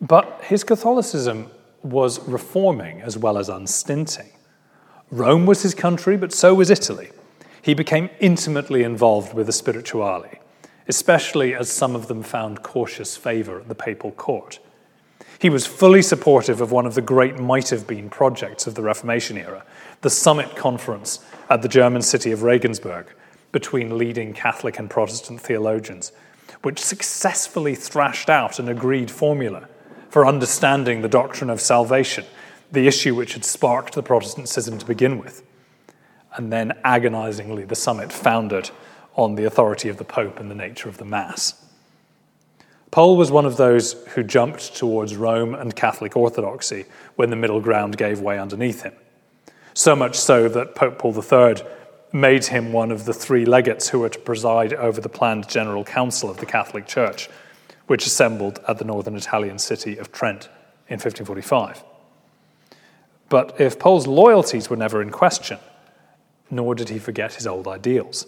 [0.00, 1.50] But his Catholicism
[1.82, 4.30] was reforming as well as unstinting.
[5.10, 7.10] Rome was his country, but so was Italy
[7.62, 10.38] he became intimately involved with the spirituali,
[10.88, 14.58] especially as some of them found cautious favor at the papal court.
[15.38, 18.82] He was fully supportive of one of the great might have been projects of the
[18.82, 19.64] Reformation era,
[20.02, 23.06] the Summit Conference at the German city of Regensburg
[23.52, 26.12] between leading Catholic and Protestant theologians,
[26.62, 29.68] which successfully thrashed out an agreed formula
[30.08, 32.24] for understanding the doctrine of salvation,
[32.70, 35.42] the issue which had sparked the Protestant schism to begin with
[36.36, 38.70] and then agonizingly the summit founded
[39.14, 41.54] on the authority of the Pope and the nature of the Mass.
[42.90, 46.84] Pole was one of those who jumped towards Rome and Catholic orthodoxy
[47.16, 48.92] when the middle ground gave way underneath him.
[49.74, 51.64] So much so that Pope Paul III
[52.12, 55.84] made him one of the three legates who were to preside over the planned General
[55.84, 57.28] Council of the Catholic Church,
[57.86, 60.48] which assembled at the northern Italian city of Trent
[60.88, 61.82] in 1545.
[63.28, 65.58] But if Pole's loyalties were never in question,
[66.50, 68.26] nor did he forget his old ideals.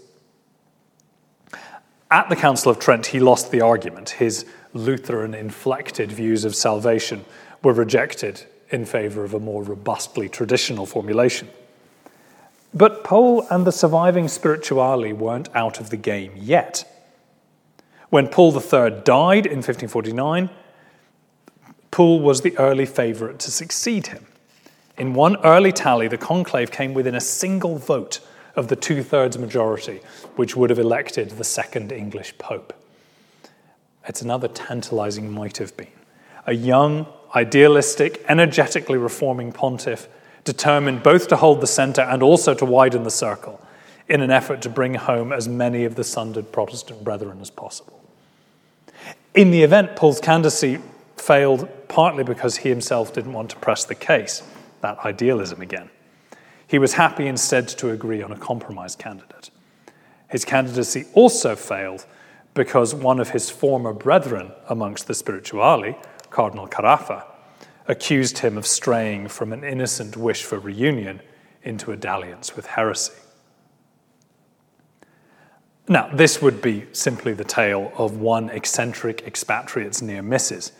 [2.10, 4.10] At the Council of Trent, he lost the argument.
[4.10, 7.24] His Lutheran inflected views of salvation
[7.62, 11.48] were rejected in favor of a more robustly traditional formulation.
[12.74, 16.84] But Pole and the surviving spirituali weren't out of the game yet.
[18.10, 20.50] When Paul III died in 1549,
[21.92, 24.26] Pole was the early favourite to succeed him.
[24.98, 28.18] In one early tally, the conclave came within a single vote
[28.56, 30.00] of the two thirds majority,
[30.34, 32.72] which would have elected the second English pope.
[34.06, 35.88] It's another tantalizing might have been.
[36.46, 40.08] A young, idealistic, energetically reforming pontiff,
[40.44, 43.61] determined both to hold the centre and also to widen the circle
[44.09, 48.00] in an effort to bring home as many of the sundered Protestant brethren as possible.
[49.35, 50.78] In the event, Pole's candidacy
[51.16, 54.42] failed partly because he himself didn't want to press the case
[54.83, 55.88] that idealism again.
[56.66, 59.50] He was happy instead to agree on a compromise candidate.
[60.28, 62.06] His candidacy also failed
[62.52, 65.96] because one of his former brethren amongst the spirituali,
[66.31, 67.25] Cardinal Carafa,
[67.87, 71.20] accused him of straying from an innocent wish for reunion
[71.62, 73.14] into a dalliance with heresy.
[75.87, 80.72] Now, this would be simply the tale of one eccentric expatriate's near misses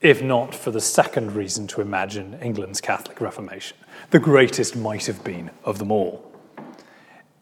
[0.00, 3.76] if not for the second reason to imagine England's Catholic Reformation,
[4.10, 6.26] the greatest might have been of them all.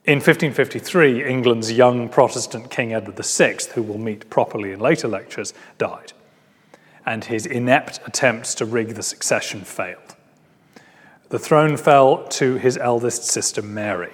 [0.04, 5.54] In 1553, England's young Protestant King Edward VI, who we'll meet properly in later lectures,
[5.76, 6.12] died,
[7.08, 10.14] and his inept attempts to rig the succession failed.
[11.30, 14.12] The throne fell to his eldest sister Mary,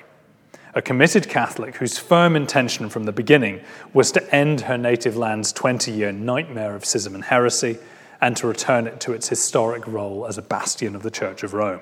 [0.75, 3.61] a committed Catholic whose firm intention from the beginning
[3.93, 7.79] was to end her native land's 20 year nightmare of schism and heresy
[8.21, 11.53] and to return it to its historic role as a bastion of the Church of
[11.53, 11.81] Rome.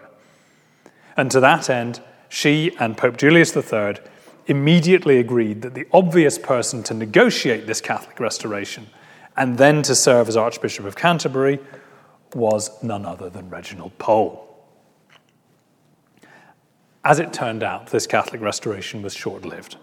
[1.14, 2.00] And to that end,
[2.30, 3.96] she and Pope Julius III
[4.46, 8.86] immediately agreed that the obvious person to negotiate this Catholic restoration
[9.36, 11.58] and then to serve as Archbishop of Canterbury
[12.34, 14.48] was none other than Reginald Pole.
[17.04, 19.76] As it turned out, this Catholic restoration was short lived.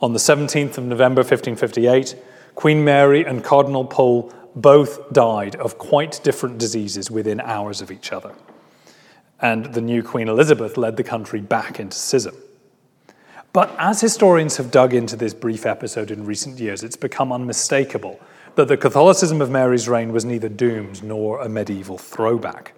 [0.00, 2.16] On the 17th of November 1558,
[2.54, 8.12] Queen Mary and Cardinal Pole both died of quite different diseases within hours of each
[8.12, 8.32] other
[9.42, 12.36] and the new Queen Elizabeth led the country back into schism.
[13.52, 18.18] But as historians have dug into this brief episode in recent years, it's become unmistakable
[18.54, 22.74] that the Catholicism of Mary's reign was neither doomed nor a medieval throwback.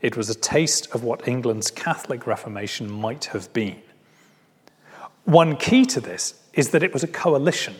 [0.00, 3.80] It was a taste of what England's Catholic Reformation might have been.
[5.24, 7.74] One key to this is that it was a coalition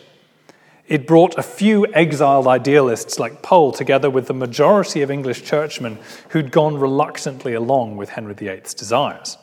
[0.87, 5.97] it brought a few exiled idealists like Pole together with the majority of English churchmen
[6.29, 9.37] who'd gone reluctantly along with Henry VIII's desires.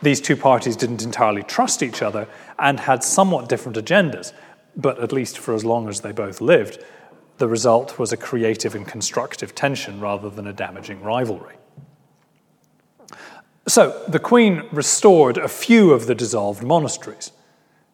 [0.00, 4.32] These two parties didn't entirely trust each other and had somewhat different agendas,
[4.76, 6.82] but at least for as long as they both lived,
[7.38, 11.54] the result was a creative and constructive tension rather than a damaging rivalry.
[13.66, 17.32] So, the Queen restored a few of the dissolved monasteries,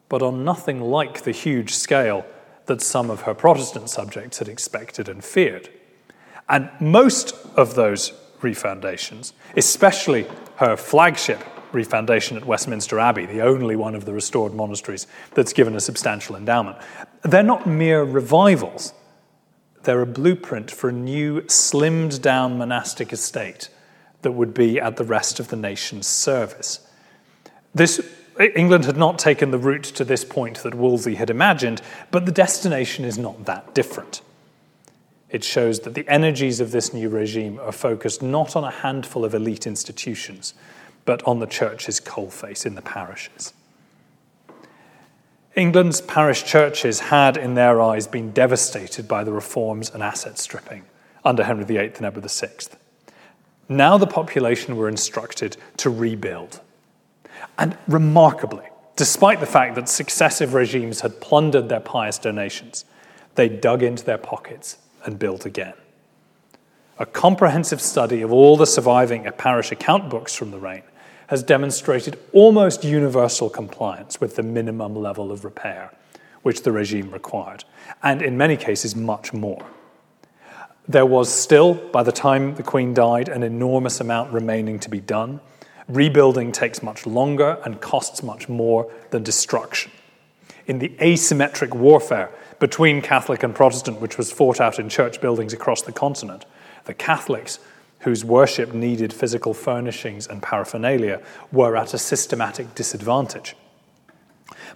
[0.07, 2.25] but on nothing like the huge scale
[2.65, 5.69] that some of her Protestant subjects had expected and feared.
[6.47, 11.43] And most of those refoundations, especially her flagship
[11.75, 16.35] refoundation at Westminster Abbey, the only one of the restored monasteries that's given a substantial
[16.35, 16.77] endowment,
[17.23, 18.93] they're not mere revivals.
[19.83, 23.69] They're a blueprint for a new, slimmed down monastic estate
[24.23, 26.79] that would be at the rest of the nation's service.
[27.75, 28.01] This
[28.39, 32.31] England had not taken the route to this point that Wolsey had imagined, but the
[32.31, 34.21] destination is not that different.
[35.29, 39.23] It shows that the energies of this new regime are focused not on a handful
[39.23, 40.53] of elite institutions,
[41.05, 43.53] but on the church's coalface in the parishes.
[45.55, 50.83] England's parish churches had, in their eyes, been devastated by the reforms and asset stripping
[51.23, 52.49] under Henry VIII and Edward VI.
[53.69, 56.59] Now the population were instructed to rebuild
[57.57, 62.85] and remarkably, despite the fact that successive regimes had plundered their pious donations,
[63.35, 65.73] they dug into their pockets and built again.
[66.99, 70.83] A comprehensive study of all the surviving parish account books from the reign
[71.27, 75.91] has demonstrated almost universal compliance with the minimum level of repair
[76.43, 77.63] which the regime required,
[78.03, 79.65] and in many cases, much more.
[80.87, 84.99] There was still, by the time the Queen died, an enormous amount remaining to be
[84.99, 85.39] done
[85.87, 89.91] Rebuilding takes much longer and costs much more than destruction.
[90.65, 95.53] In the asymmetric warfare between Catholic and Protestant, which was fought out in church buildings
[95.53, 96.45] across the continent,
[96.85, 97.59] the Catholics,
[97.99, 101.21] whose worship needed physical furnishings and paraphernalia,
[101.51, 103.55] were at a systematic disadvantage.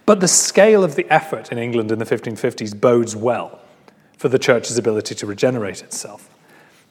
[0.06, 3.60] But the scale of the effort in England in the 1550s bodes well
[4.18, 6.30] for the church's ability to regenerate itself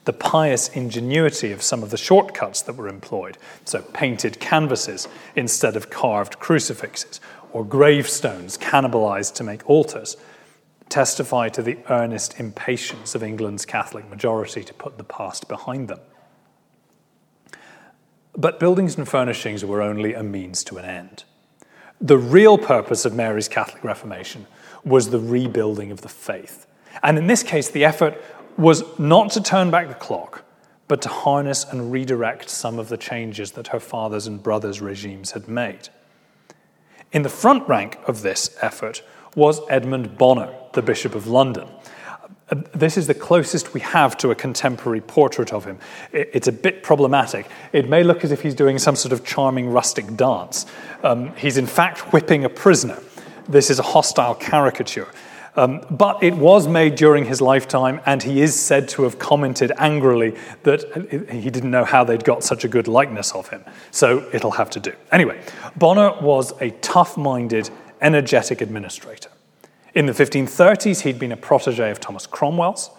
[0.04, 5.06] the pious ingenuity of some of the shortcuts that were employed, so painted canvases
[5.36, 7.20] instead of carved crucifixes,
[7.52, 10.16] or gravestones cannibalized to make altars,
[10.88, 16.00] testify to the earnest impatience of England's Catholic majority to put the past behind them.
[18.36, 21.24] But buildings and furnishings were only a means to an end.
[22.00, 24.46] The real purpose of Mary's Catholic Reformation
[24.84, 26.66] was the rebuilding of the faith.
[27.02, 28.22] And in this case, the effort
[28.56, 30.44] was not to turn back the clock,
[30.88, 35.32] but to harness and redirect some of the changes that her father's and brother's regimes
[35.32, 35.88] had made.
[37.12, 39.02] In the front rank of this effort
[39.34, 41.68] was Edmund Bonner, the Bishop of London.
[42.72, 45.78] This is the closest we have to a contemporary portrait of him.
[46.12, 47.46] It's a bit problematic.
[47.72, 50.66] It may look as if he's doing some sort of charming rustic dance.
[51.04, 52.98] Um, he's in fact whipping a prisoner.
[53.48, 55.08] This is a hostile caricature.
[55.56, 59.72] Um, but it was made during his lifetime, and he is said to have commented
[59.78, 63.64] angrily that he didn't know how they'd got such a good likeness of him.
[63.90, 64.92] So it'll have to do.
[65.10, 65.40] Anyway,
[65.76, 67.70] Bonner was a tough minded,
[68.00, 69.30] energetic administrator.
[69.94, 72.90] In the 1530s, he'd been a protege of Thomas Cromwell's,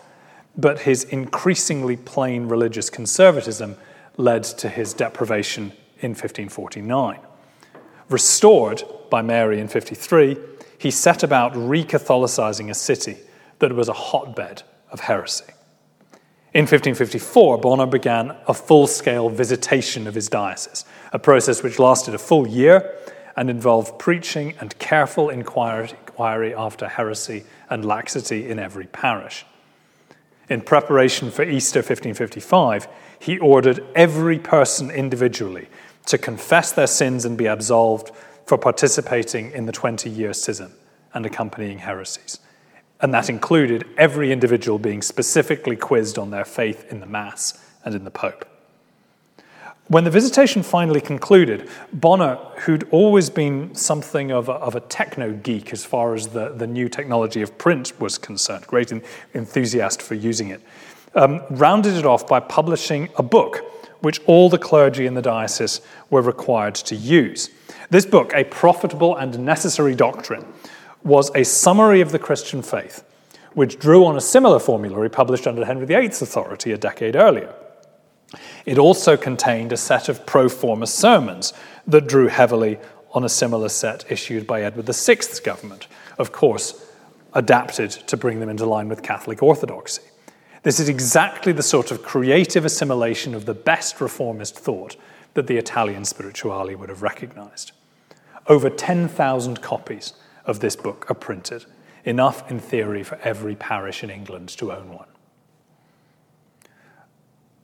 [0.57, 3.77] but his increasingly plain religious conservatism
[4.17, 7.19] led to his deprivation in 1549.
[8.09, 10.37] Restored by Mary in 53,
[10.77, 13.17] he set about re Catholicizing a city
[13.59, 15.53] that was a hotbed of heresy.
[16.53, 20.83] In 1554, Bonner began a full scale visitation of his diocese,
[21.13, 22.93] a process which lasted a full year
[23.37, 25.93] and involved preaching and careful inquiry
[26.53, 29.45] after heresy and laxity in every parish.
[30.49, 32.87] In preparation for Easter 1555,
[33.19, 35.67] he ordered every person individually
[36.07, 38.11] to confess their sins and be absolved
[38.45, 40.73] for participating in the 20 year schism
[41.13, 42.39] and accompanying heresies.
[42.99, 47.95] And that included every individual being specifically quizzed on their faith in the Mass and
[47.95, 48.50] in the Pope.
[49.91, 55.33] When the visitation finally concluded, Bonner, who'd always been something of a, of a techno
[55.33, 58.93] geek as far as the, the new technology of print was concerned, great
[59.35, 60.61] enthusiast for using it,
[61.13, 63.65] um, rounded it off by publishing a book
[63.99, 67.49] which all the clergy in the diocese were required to use.
[67.89, 70.45] This book, A Profitable and Necessary Doctrine,
[71.03, 73.03] was a summary of the Christian faith,
[73.55, 77.53] which drew on a similar formulary published under Henry VIII's authority a decade earlier.
[78.65, 81.53] It also contained a set of pro forma sermons
[81.87, 82.79] that drew heavily
[83.13, 86.85] on a similar set issued by Edward VI's government, of course,
[87.33, 90.03] adapted to bring them into line with Catholic orthodoxy.
[90.63, 94.95] This is exactly the sort of creative assimilation of the best reformist thought
[95.33, 97.71] that the Italian spirituali would have recognized.
[98.47, 100.13] Over 10,000 copies
[100.45, 101.65] of this book are printed,
[102.03, 105.07] enough in theory for every parish in England to own one.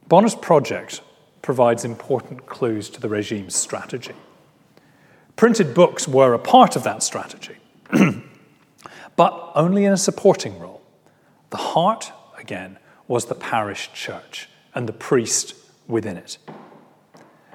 [0.08, 1.02] Bonner's project
[1.42, 4.16] provides important clues to the regime's strategy.
[5.36, 7.58] Printed books were a part of that strategy,
[9.16, 10.82] but only in a supporting role.
[11.50, 12.78] The heart, again,
[13.08, 15.56] was the parish church and the priest
[15.88, 16.38] within it.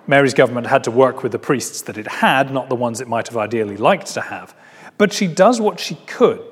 [0.06, 3.08] Mary's government had to work with the priests that it had, not the ones it
[3.08, 4.54] might have ideally liked to have,
[4.98, 6.42] but she does what she could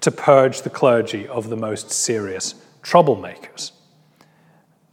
[0.00, 3.72] to purge the clergy of the most serious troublemakers.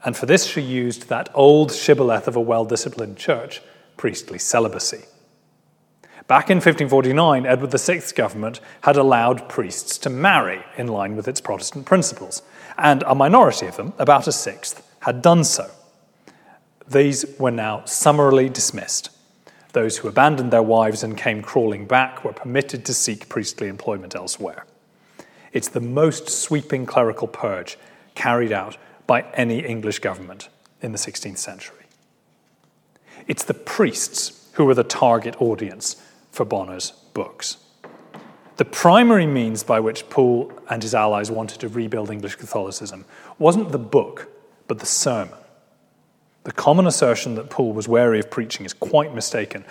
[0.04, 3.62] And for this, she used that old shibboleth of a well disciplined church,
[3.98, 5.06] priestly celibacy.
[6.28, 11.42] Back in 1549, Edward VI's government had allowed priests to marry in line with its
[11.42, 12.42] Protestant principles,
[12.78, 15.70] and a minority of them, about a sixth, had done so.
[16.88, 19.10] These were now summarily dismissed.
[19.74, 24.16] Those who abandoned their wives and came crawling back were permitted to seek priestly employment
[24.16, 24.66] elsewhere.
[25.54, 27.78] It's the most sweeping clerical purge
[28.16, 28.78] carried out
[29.12, 30.48] by any English government
[30.82, 31.84] in the 16th century.
[33.28, 36.02] It's the priests who were the target audience
[36.32, 37.58] for Bonner's books.
[38.56, 43.04] The primary means by which Pole and his allies wanted to rebuild English Catholicism
[43.38, 44.30] wasn't the book,
[44.70, 45.41] but the sermon.
[46.44, 49.64] The common assertion that Pole was wary of preaching is quite mistaken.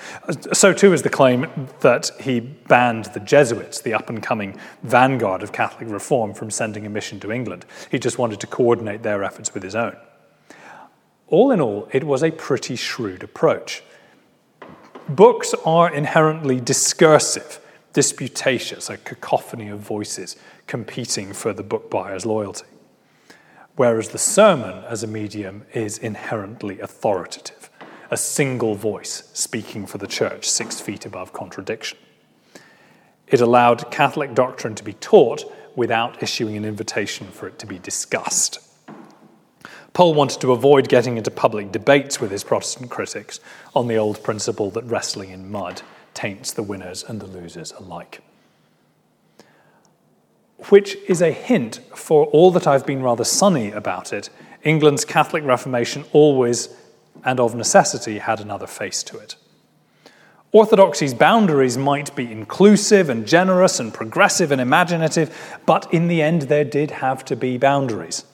[0.53, 5.43] So, too, is the claim that he banned the Jesuits, the up and coming vanguard
[5.43, 7.67] of Catholic reform, from sending a mission to England.
[7.91, 9.97] He just wanted to coordinate their efforts with his own.
[11.27, 13.83] All in all, it was a pretty shrewd approach.
[15.09, 17.59] Books are inherently discursive,
[17.93, 20.37] disputatious, a cacophony of voices
[20.69, 22.67] competing for the book buyer's loyalty
[23.81, 27.71] whereas the sermon as a medium is inherently authoritative,
[28.11, 31.97] a single voice speaking for the church six feet above contradiction.
[33.27, 37.79] It allowed Catholic doctrine to be taught without issuing an invitation for it to be
[37.79, 38.59] discussed.
[39.95, 43.41] Pole wanted to avoid getting into public debates with his Protestant critics
[43.75, 45.81] on the old principle that wrestling in mud
[46.13, 48.21] taints the winners and the losers alike
[50.69, 54.31] which is a hint for all that I've been rather sunny about it.
[54.63, 56.69] England's Catholic Reformation always
[57.25, 59.37] and of necessity had another face to it.
[60.53, 66.43] Orthodoxy's boundaries might be inclusive and generous and progressive and imaginative, but in the end,
[66.43, 68.25] there did have to be boundaries.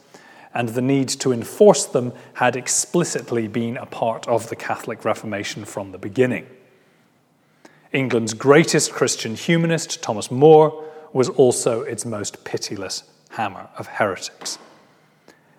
[0.55, 5.67] And the need to enforce them had explicitly been a part of the Catholic Reformation
[5.67, 6.47] from the beginning.
[7.93, 14.59] England's greatest Christian humanist, Thomas More, was also its most pitiless hammer of heretics.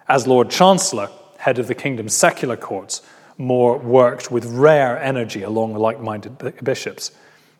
[0.07, 3.01] As Lord Chancellor, head of the kingdom's secular courts,
[3.37, 7.11] More worked with rare energy along like minded bishops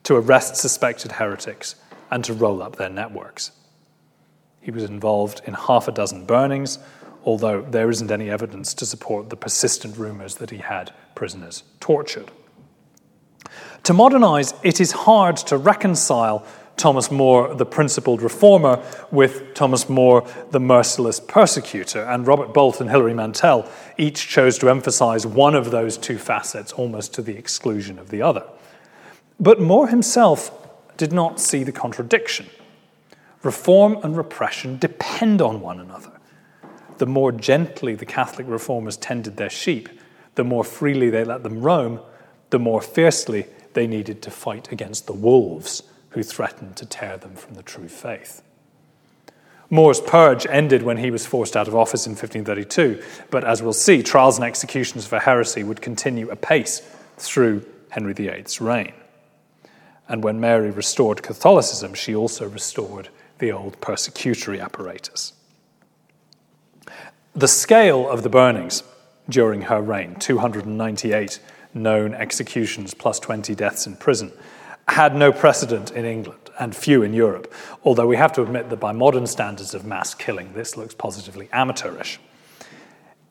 [0.03, 1.75] to arrest suspected heretics
[2.09, 3.51] and to roll up their networks.
[4.59, 6.79] He was involved in half a dozen burnings,
[7.25, 12.31] although there isn't any evidence to support the persistent rumors that he had prisoners tortured.
[13.83, 16.45] To modernize, it is hard to reconcile
[16.77, 22.03] Thomas More, the principled reformer, with Thomas More, the merciless persecutor.
[22.03, 23.67] And Robert Bolt and Hilary Mantel
[23.97, 28.21] each chose to emphasize one of those two facets almost to the exclusion of the
[28.21, 28.43] other.
[29.39, 30.51] But More himself
[30.97, 32.47] did not see the contradiction.
[33.41, 36.11] Reform and repression depend on one another.
[36.99, 39.89] The more gently the Catholic reformers tended their sheep,
[40.35, 42.01] the more freely they let them roam,
[42.49, 47.35] the more fiercely they needed to fight against the wolves who threatened to tear them
[47.35, 48.41] from the true faith.
[49.69, 53.73] More's purge ended when he was forced out of office in 1532, but as we'll
[53.73, 56.81] see, trials and executions for heresy would continue apace
[57.17, 58.93] through Henry VIII's reign.
[60.07, 65.33] And when Mary restored Catholicism, she also restored the old persecutory apparatus.
[67.35, 68.83] The scale of the burnings
[69.29, 71.39] during her reign, 298
[71.73, 74.31] known executions plus 20 deaths in prison,
[74.87, 78.79] had no precedent in England and few in Europe, although we have to admit that
[78.79, 82.19] by modern standards of mass killing, this looks positively amateurish.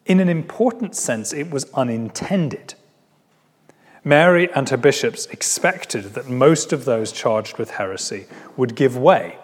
[0.05, 2.75] In an important sense, it was unintended.
[4.05, 8.27] Mary and her bishops expected that most of those charged with heresy
[8.57, 9.37] would give way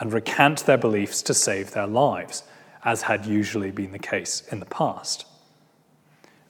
[0.00, 2.42] and recant their beliefs to save their lives,
[2.84, 5.26] as had usually been the case in the past.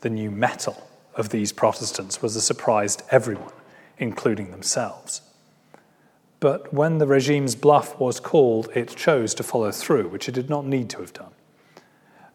[0.01, 3.53] The new mettle of these Protestants was a surprise to everyone,
[4.01, 5.23] including themselves.
[6.41, 10.49] But when the regime's bluff was called, it chose to follow through, which it did
[10.49, 11.31] not need to have done.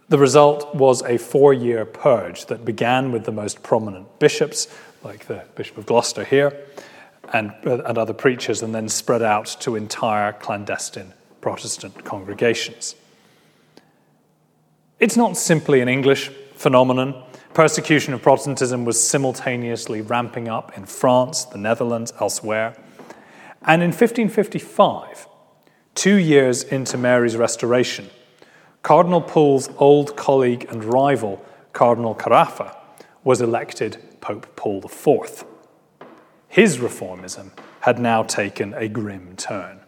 [0.08, 4.68] The result was a four year purge that began with the most prominent bishops,
[5.04, 6.56] like the Bishop of Gloucester here,
[7.34, 12.96] and, and other preachers, and then spread out to entire clandestine Protestant congregations.
[15.00, 17.24] It's not simply an English phenomenon.
[17.56, 22.76] Persecution of Protestantism was simultaneously ramping up in France, the Netherlands, elsewhere.
[23.62, 25.26] And in 1555,
[25.96, 28.10] two years into Mary's restoration,
[28.84, 32.76] Cardinal Pole's old colleague and rival, Cardinal Carafa,
[33.24, 35.46] was elected Pope Paul IV.
[36.50, 39.80] His reformism had now taken a grim turn.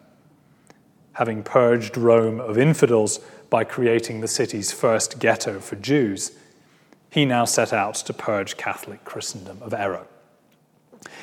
[1.13, 6.31] Having purged Rome of infidels by creating the city's first ghetto for Jews,
[7.17, 10.05] he now set out to purge Catholic Christendom of error.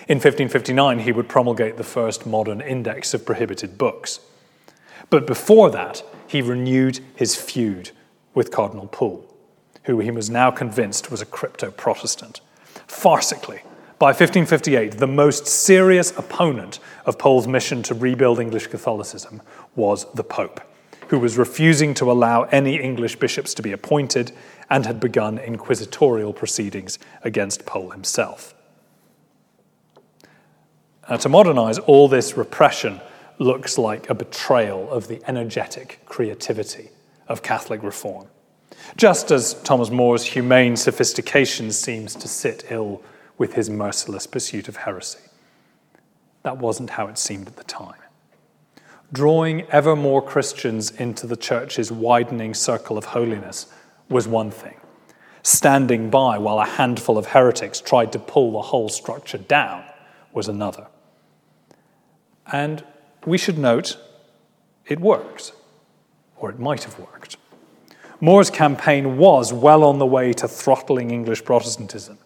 [0.08, 4.18] In 1559, he would promulgate the first modern index of prohibited books.
[5.08, 7.92] But before that, he renewed his feud
[8.34, 9.24] with Cardinal Pole,
[9.84, 12.40] who he was now convinced was a crypto Protestant.
[12.88, 13.60] Farcically,
[14.00, 19.40] by 1558, the most serious opponent of Pole's mission to rebuild English Catholicism
[19.76, 20.60] was the Pope,
[21.10, 24.32] who was refusing to allow any English bishops to be appointed
[24.74, 28.56] and had begun inquisitorial proceedings against Pole himself.
[31.08, 33.00] Now, to modernize all this repression
[33.38, 36.88] looks like a betrayal of the energetic creativity
[37.28, 38.26] of Catholic reform.
[38.96, 43.00] Just as Thomas More's humane sophistication seems to sit ill
[43.38, 45.20] with his merciless pursuit of heresy.
[46.42, 48.00] That wasn't how it seemed at the time.
[49.12, 53.68] Drawing ever more Christians into the church's widening circle of holiness
[54.08, 54.76] was one thing.
[55.42, 59.84] Standing by while a handful of heretics tried to pull the whole structure down
[60.32, 60.86] was another.
[62.50, 62.84] And
[63.26, 63.98] we should note
[64.86, 65.52] it worked,
[66.36, 67.36] or it might have worked.
[68.20, 72.18] More's campaign was well on the way to throttling English Protestantism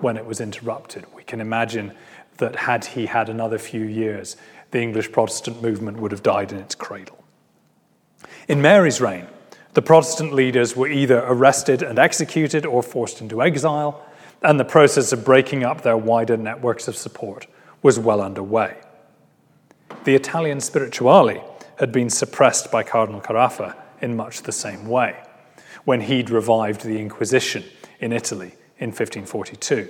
[0.00, 1.04] when it was interrupted.
[1.14, 1.92] We can imagine
[2.38, 4.36] that had he had another few years,
[4.70, 7.22] the English Protestant movement would have died in its cradle.
[8.48, 9.26] In Mary's reign,
[9.74, 14.04] the Protestant leaders were either arrested and executed or forced into exile,
[14.42, 17.46] and the process of breaking up their wider networks of support
[17.82, 18.76] was well underway.
[20.04, 21.42] The Italian spirituali
[21.78, 25.16] had been suppressed by Cardinal Carafa in much the same way,
[25.84, 27.64] when he'd revived the Inquisition
[28.00, 29.88] in Italy in 1542.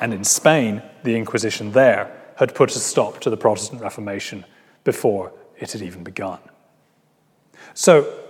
[0.00, 4.44] And in Spain, the Inquisition there had put a stop to the Protestant Reformation
[4.82, 6.40] before it had even begun.
[7.72, 8.23] So,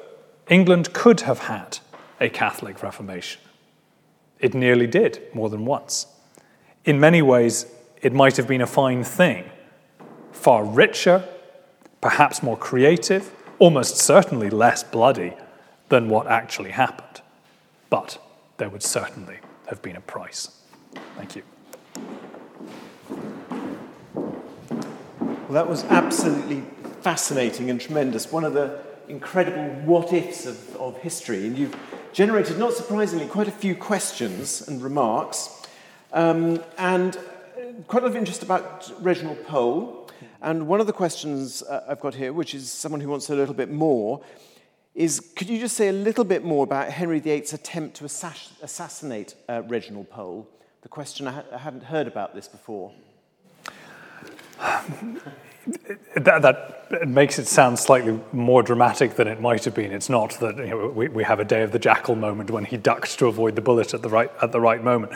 [0.49, 1.79] England could have had
[2.21, 3.41] a Catholic Reformation.
[4.39, 6.07] It nearly did, more than once.
[6.85, 7.67] In many ways,
[8.03, 9.51] it might have been a fine thing
[10.33, 11.27] far richer,
[12.03, 15.33] perhaps more creative, almost certainly less bloody
[15.89, 17.23] than what actually happened.
[17.89, 18.19] But
[18.59, 19.39] there would certainly
[19.69, 20.61] have been a price.
[21.17, 21.43] Thank you.
[25.45, 26.65] Well, that was absolutely
[27.01, 28.31] fascinating and tremendous.
[28.31, 31.47] One of the incredible what ifs of, of history.
[31.47, 31.77] And you've
[32.13, 35.63] generated, not surprisingly, quite a few questions and remarks.
[36.13, 37.19] Um, and
[37.87, 40.11] quite a lot of interest about Reginald Pole.
[40.41, 43.35] And one of the questions uh, I've got here, which is someone who wants a
[43.35, 44.23] little bit more,
[44.95, 48.53] is could you just say a little bit more about Henry VIII's attempt to assass-
[48.63, 50.49] assassinate uh, Reginald Pole?
[50.83, 52.93] The question, I, ha- I hadn't heard about this before.
[56.17, 59.93] That, that makes it sound slightly more dramatic than it might have been.
[59.93, 62.65] It's not that you know, we, we have a day of the jackal moment when
[62.65, 65.13] he ducked to avoid the bullet at the right, at the right moment.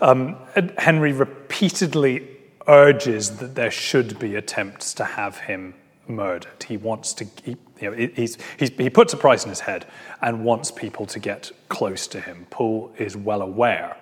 [0.00, 0.36] Um,
[0.78, 2.26] Henry repeatedly
[2.66, 5.74] urges that there should be attempts to have him
[6.08, 6.64] murdered.
[6.66, 9.86] He wants to, he, you know, he's, he's, he puts a price in his head
[10.22, 12.46] and wants people to get close to him.
[12.50, 13.96] Pole is well aware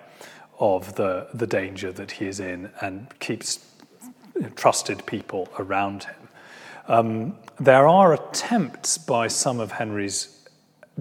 [0.59, 3.68] of the, the danger that he is in and keeps
[4.55, 6.29] trusted people around him.
[6.87, 10.47] Um, there are attempts by some of Henry's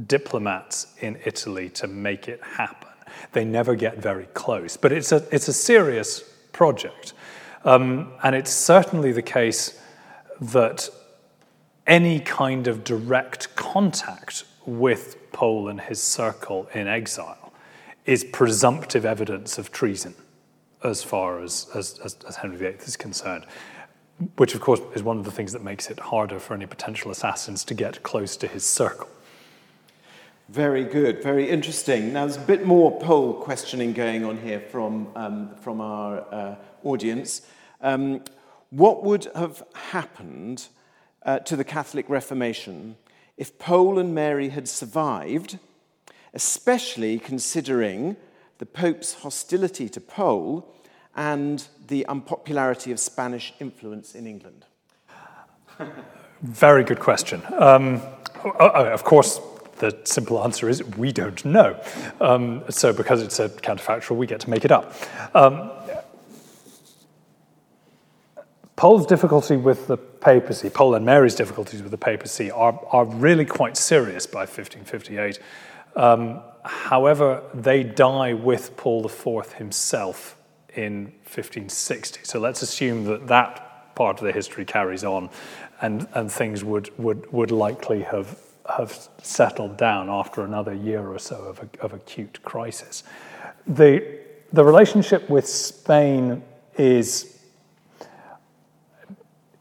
[0.06, 2.88] diplomats in Italy to make it happen.
[3.32, 6.20] They never get very close, but it's a, it's a serious
[6.52, 7.14] project.
[7.64, 9.80] Um, and it's certainly the case
[10.40, 10.88] that
[11.86, 17.52] any kind of direct contact with Pole and his circle in exile
[18.04, 20.14] is presumptive evidence of treason
[20.82, 23.44] as far as, as, as, as Henry VIII is concerned,
[24.36, 27.10] which of course is one of the things that makes it harder for any potential
[27.10, 29.08] assassins to get close to his circle.
[30.48, 32.14] Very good, very interesting.
[32.14, 36.54] Now, there's a bit more Pole questioning going on here from, um, from our uh,
[36.84, 37.42] audience.
[37.82, 38.22] Um,
[38.70, 40.68] what would have happened
[41.22, 42.96] uh, to the Catholic Reformation
[43.36, 45.58] if Pole and Mary had survived,
[46.32, 48.16] especially considering
[48.58, 50.74] the Pope's hostility to Pole
[51.16, 54.66] and the unpopularity of Spanish influence in England?
[56.42, 57.42] Very good question.
[57.56, 58.00] Um,
[58.44, 59.40] of course,
[59.78, 61.80] the simple answer is we don't know.
[62.20, 64.94] Um, so, because it's a counterfactual, we get to make it up.
[65.34, 65.70] Um,
[68.76, 73.44] Pole's difficulty with the papacy, Pole and Mary's difficulties with the papacy, are, are really
[73.44, 75.40] quite serious by 1558.
[75.96, 80.36] Um, however, they die with Paul IV himself
[80.74, 82.20] in 1560.
[82.22, 85.28] So let's assume that that part of the history carries on
[85.80, 88.38] and, and things would, would, would likely have,
[88.76, 93.02] have settled down after another year or so of, a, of acute crisis.
[93.66, 94.18] The,
[94.52, 96.42] the relationship with Spain
[96.76, 97.37] is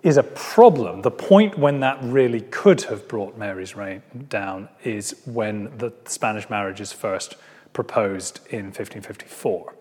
[0.08, 1.02] is a problem.
[1.02, 6.50] The point when that really could have brought Mary's reign down is when the Spanish
[6.50, 7.36] marriage is first
[7.74, 9.76] proposed in 1554,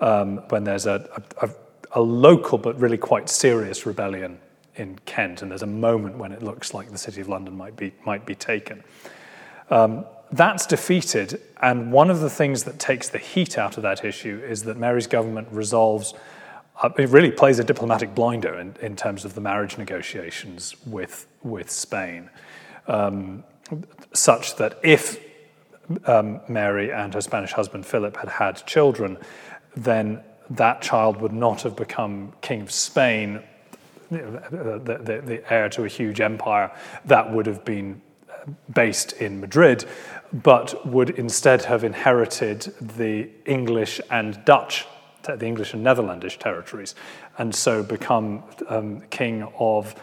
[0.00, 1.50] um, when there's a, a,
[1.92, 4.40] a local but really quite serious rebellion
[4.74, 7.76] in Kent, and there's a moment when it looks like the city of London might
[7.76, 8.82] be, might be taken.
[9.70, 14.04] Um, that's defeated, and one of the things that takes the heat out of that
[14.04, 16.14] issue is that Mary's government resolves
[16.82, 21.26] uh, it really plays a diplomatic blinder in, in terms of the marriage negotiations with,
[21.42, 22.30] with Spain,
[22.86, 23.44] um,
[24.12, 25.20] such that if
[26.04, 29.16] um, Mary and her Spanish husband Philip had had children,
[29.76, 30.20] then
[30.50, 33.42] that child would not have become King of Spain,
[34.10, 36.70] the, the, the heir to a huge empire
[37.04, 38.00] that would have been
[38.72, 39.84] based in Madrid,
[40.32, 44.86] but would instead have inherited the English and Dutch
[45.34, 46.94] the English and Netherlandish territories,
[47.38, 49.94] and so become um, king of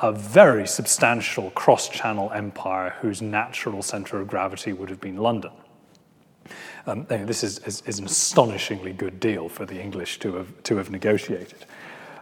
[0.00, 5.52] a very substantial cross channel empire whose natural center of gravity would have been London.
[6.86, 10.76] Um, this is, is, is, an astonishingly good deal for the English to have, to
[10.76, 11.64] have negotiated.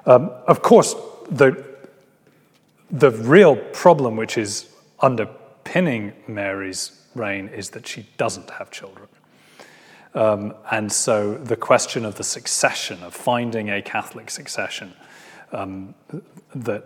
[0.05, 0.95] Um, of course,
[1.31, 1.65] the,
[2.91, 4.69] the real problem which is
[5.01, 9.09] underpinning Mary's reign is that she doesn't have children.
[10.15, 14.93] Um, and so the question of the succession, of finding a Catholic succession
[15.53, 15.95] um,
[16.55, 16.85] that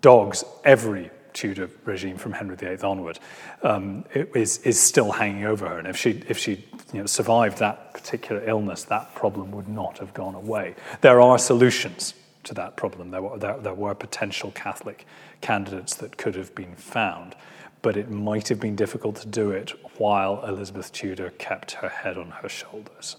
[0.00, 3.18] dogs every Tudor regime from Henry VIII onward
[3.62, 5.78] um, is, is still hanging over her.
[5.78, 9.98] And if she, if she you know, survived that particular illness, that problem would not
[9.98, 10.74] have gone away.
[11.00, 12.14] There are solutions
[12.44, 13.10] to that problem.
[13.10, 15.06] There were, there, there were potential Catholic
[15.40, 17.34] candidates that could have been found
[17.82, 22.16] but it might have been difficult to do it while Elizabeth Tudor kept her head
[22.16, 23.16] on her shoulders.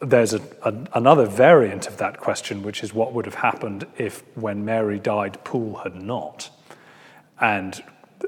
[0.00, 4.22] There's a, a, another variant of that question, which is what would have happened if,
[4.36, 6.50] when Mary died, Pole had not,
[7.40, 7.82] and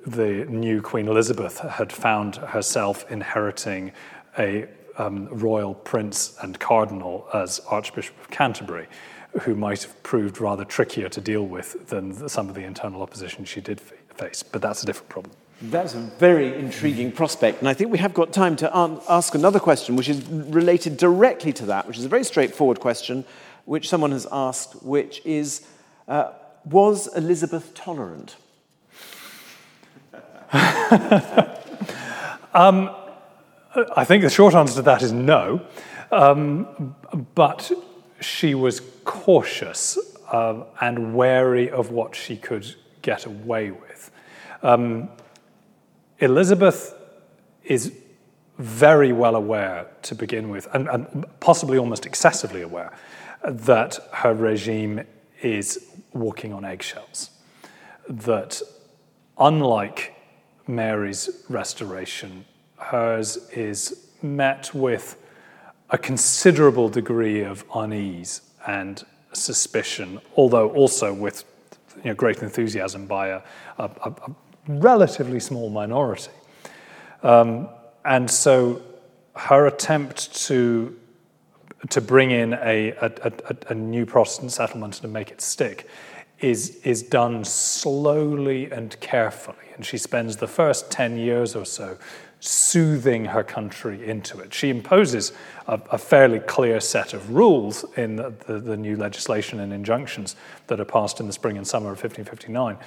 [0.07, 3.93] the new Queen Elizabeth had found herself inheriting
[4.39, 4.67] a
[4.99, 8.87] um, royal prince and cardinal as Archbishop of Canterbury,
[9.43, 13.45] who might have proved rather trickier to deal with than some of the internal opposition
[13.45, 14.06] she did face.
[14.53, 15.35] But that's a different problem.
[15.63, 17.61] That's a very intriguing prospect.
[17.61, 21.53] And I think we have got time to ask another question, which is related directly
[21.55, 23.25] to that, which is a very straightforward question,
[23.65, 25.67] which someone has asked, which is
[26.09, 26.33] uh,
[26.67, 28.37] Was Elizabeth tolerant?
[32.53, 32.91] um,
[33.97, 35.63] I think the short answer to that is no.
[36.13, 36.95] Um,
[37.35, 37.73] but
[38.21, 39.99] she was cautious
[40.31, 42.75] uh, and wary of what she could
[43.07, 44.11] get away with.
[44.65, 45.09] Um,
[46.19, 46.93] Elizabeth
[47.63, 47.93] is
[48.59, 52.93] very well aware to begin with, and, and, possibly almost excessively aware,
[53.45, 55.03] that her regime
[55.41, 57.31] is walking on eggshells.
[58.09, 58.61] That
[59.39, 60.17] unlike
[60.67, 62.45] Mary's restoration,
[62.79, 65.17] hers is met with
[65.91, 71.45] a considerable degree of unease and suspicion, although also with
[71.99, 73.43] you know, great enthusiasm by a,
[73.79, 74.35] a, a
[74.69, 76.31] relatively small minority.
[77.23, 77.69] Um,
[78.05, 78.83] and so
[79.35, 80.97] her attempt to,
[81.91, 83.33] to bring in a, a,
[83.69, 85.89] a, new Protestant settlement to make it stick
[86.41, 89.57] is, is done slowly and carefully.
[89.75, 91.99] And she spends the first 10 years or so
[92.47, 94.55] soothing her country into it.
[94.55, 95.33] She imposes
[95.67, 100.37] a, a fairly clear set of rules in the, the, the, new legislation and injunctions
[100.69, 102.79] that are passed in the spring and summer of 1559,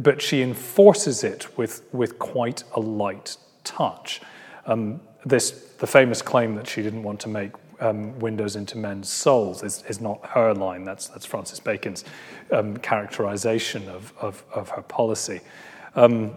[0.00, 4.20] but she enforces it with, with quite a light touch.
[4.66, 9.08] Um, this, the famous claim that she didn't want to make um, windows into men's
[9.08, 12.04] souls is, is not her line, that's, that's Francis Bacon's
[12.52, 15.40] um, characterization of, of, of her policy.
[15.94, 16.34] Um,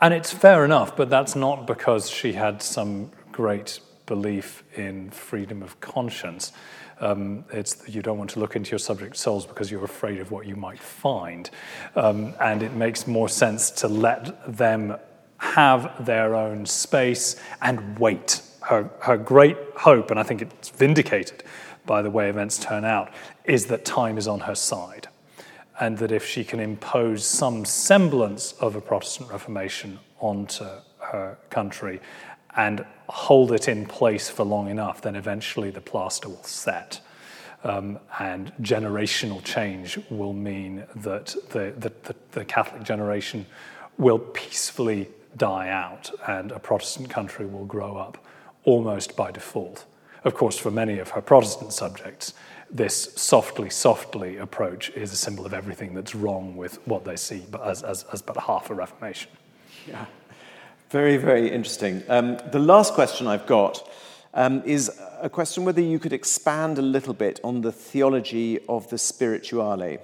[0.00, 5.62] and it's fair enough, but that's not because she had some great belief in freedom
[5.62, 6.52] of conscience.
[7.00, 10.30] Um, it's you don't want to look into your subject souls because you're afraid of
[10.30, 11.50] what you might find.
[11.94, 14.96] Um, and it makes more sense to let them
[15.38, 18.42] have their own space and wait.
[18.62, 21.44] Her, her great hope, and I think it's vindicated
[21.86, 23.10] by the way events turn out,
[23.44, 25.07] is that time is on her side
[25.80, 30.64] and that if she can impose some semblance of a Protestant Reformation onto
[30.98, 32.00] her country
[32.56, 37.00] and hold it in place for long enough, then eventually the plaster will set.
[37.64, 43.46] Um, and generational change will mean that the, the, the, the Catholic generation
[43.96, 48.24] will peacefully die out and a Protestant country will grow up
[48.64, 49.86] almost by default.
[50.24, 52.34] Of course, for many of her Protestant subjects,
[52.70, 57.44] this softly, softly approach is a symbol of everything that's wrong with what they see
[57.64, 59.30] as, as, as but half a Reformation.
[59.86, 60.04] Yeah,
[60.90, 62.02] very, very interesting.
[62.08, 63.88] Um, the last question I've got
[64.34, 64.90] um, is
[65.20, 70.00] a question whether you could expand a little bit on the theology of the spirituali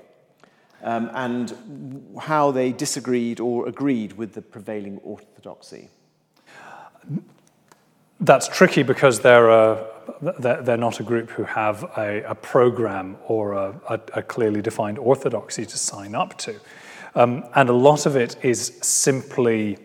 [0.82, 5.88] um, and how they disagreed or agreed with the prevailing orthodoxy.
[8.20, 9.86] That's tricky because they're, a,
[10.20, 15.64] they're not a group who have a, a program or a, a, clearly defined orthodoxy
[15.66, 16.58] to sign up to.
[17.14, 19.78] Um, and a lot of it is simply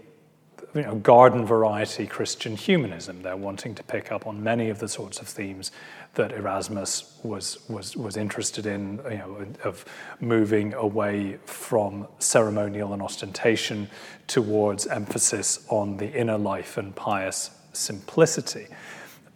[0.76, 3.22] you know, garden variety Christian humanism.
[3.22, 5.72] They're wanting to pick up on many of the sorts of themes
[6.16, 9.86] that Erasmus was, was, was interested in, you know, of
[10.20, 13.90] moving away from ceremonial and ostentation
[14.28, 18.68] towards emphasis on the inner life and pious simplicity.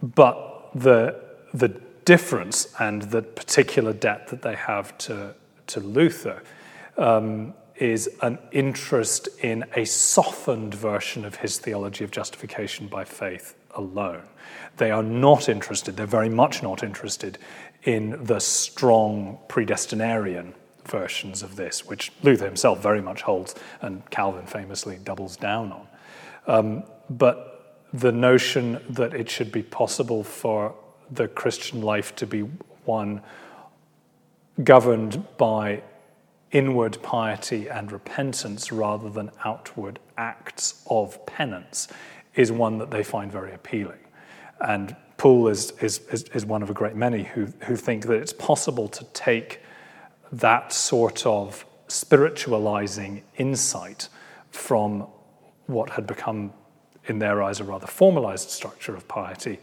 [0.02, 1.20] But the,
[1.54, 1.70] the
[2.06, 5.36] difference and the particular debt that they have to,
[5.68, 6.42] to Luther
[6.98, 13.56] um, is an interest in a softened version of his theology of justification by faith
[13.76, 14.24] alone.
[14.78, 17.38] They are not interested, they're very much not interested
[17.84, 20.54] in the strong predestinarian
[20.86, 25.88] versions of this, which Luther himself very much holds and Calvin famously doubles down on.
[26.46, 27.63] Um, but
[27.94, 30.74] the notion that it should be possible for
[31.12, 32.42] the Christian life to be
[32.86, 33.22] one
[34.64, 35.84] governed by
[36.52, 41.88] inward piety and repentance rather than outward acts of penance
[42.36, 44.00] is one that they find very appealing.
[44.62, 48.16] And Pole is, is, is, is one of a great many who, who think that
[48.16, 49.62] it's possible to take
[50.32, 54.10] that sort of spiritualizing insight
[54.52, 55.08] from
[55.68, 56.54] what had become,
[57.06, 59.60] in their eyes, a rather formalized structure of piety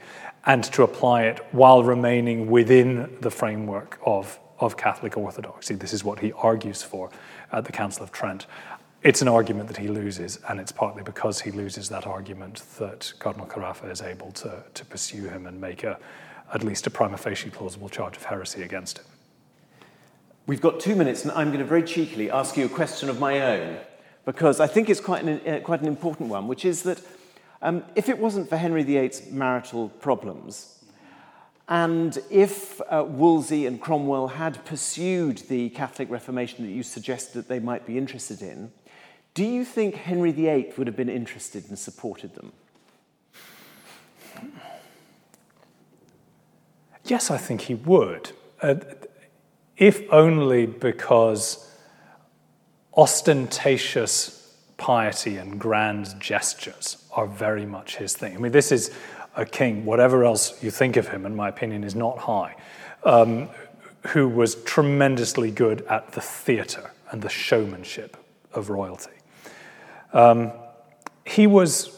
[0.47, 5.74] and to apply it while remaining within the framework of of Catholic orthodoxy.
[5.74, 7.11] This is what he argues for
[7.51, 8.47] at the Council of Trent.
[9.03, 13.12] It's an argument that he loses, and it's partly because he loses that argument that
[13.18, 15.99] Cardinal Carafa is able to, to pursue him and make a,
[16.53, 19.07] at least a prima facie plausible charge of heresy against him.
[20.47, 23.18] We've got two minutes, and I'm going to very cheekily ask you a question of
[23.18, 23.78] my own,
[24.26, 27.01] because I think it's quite an, uh, quite an important one, which is that
[27.63, 30.83] um, if it wasn't for Henry VIII's marital problems,
[31.69, 37.49] and if uh, Wolsey and Cromwell had pursued the Catholic Reformation that you suggested that
[37.49, 38.73] they might be interested in,
[39.35, 42.53] do you think Henry VIII would have been interested and supported them?
[47.05, 48.33] Yes, I think he would.
[48.63, 48.75] uh,
[49.77, 51.75] if only because
[52.95, 58.35] ostentatious piety and grand gestures are very much his thing.
[58.35, 58.91] I mean, this is
[59.37, 62.57] a king, whatever else you think of him, in my opinion, is not high,
[63.05, 63.49] um,
[64.09, 68.17] who was tremendously good at the theatre and the showmanship
[68.53, 69.11] of royalty.
[70.13, 70.53] Um,
[71.25, 71.97] he was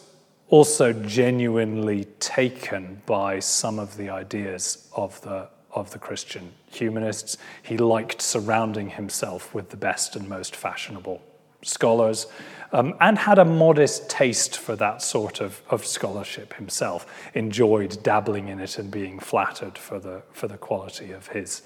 [0.49, 7.39] also genuinely taken by some of the ideas of the, of the Christian humanists.
[7.63, 11.23] He liked surrounding himself with the best and most fashionable
[11.63, 12.27] scholars
[12.73, 18.49] um, and had a modest taste for that sort of, of scholarship himself, enjoyed dabbling
[18.49, 21.63] in it and being flattered for the, for the quality of his,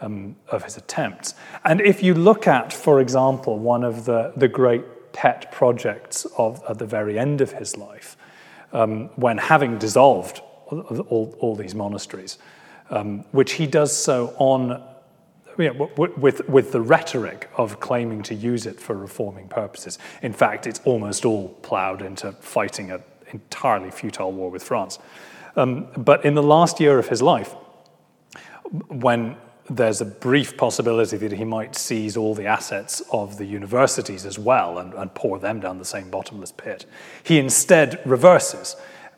[0.00, 1.34] um, of his attempts.
[1.64, 6.62] And if you look at, for example, one of the, the great pet projects of,
[6.68, 8.16] at the very end of his life,
[8.72, 12.38] um, when having dissolved all, all these monasteries,
[12.90, 14.82] um, which he does so on
[15.58, 19.98] you know, with, with the rhetoric of claiming to use it for reforming purposes.
[20.22, 24.98] In fact, it's almost all ploughed into fighting an entirely futile war with France.
[25.56, 27.54] Um, but in the last year of his life,
[28.88, 29.36] when
[29.70, 34.38] there's a brief possibility that he might seize all the assets of the universities as
[34.38, 36.86] well and, and pour them down the same bottomless pit.
[37.22, 38.74] He instead reverses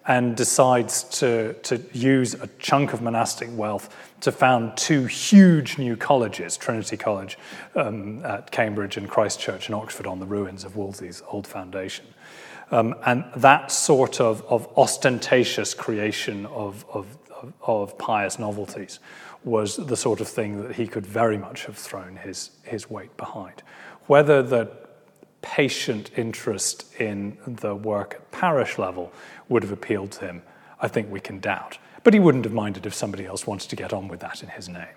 [0.06, 5.96] and decides to, to use a chunk of monastic wealth to found two huge new
[5.96, 7.38] colleges Trinity College
[7.74, 12.06] um, at Cambridge and Christ Church in Oxford on the ruins of Wolsey's old foundation.
[12.70, 17.18] Um, and that sort of, of ostentatious creation of, of,
[17.60, 19.00] of pious novelties
[19.44, 23.14] was the sort of thing that he could very much have thrown his, his weight
[23.16, 23.62] behind.
[24.06, 24.70] Whether the
[25.42, 29.12] patient interest in the work at parish level
[29.48, 30.42] would have appealed to him,
[30.80, 31.78] I think we can doubt.
[32.04, 34.48] But he wouldn't have minded if somebody else wanted to get on with that in
[34.48, 34.94] his name.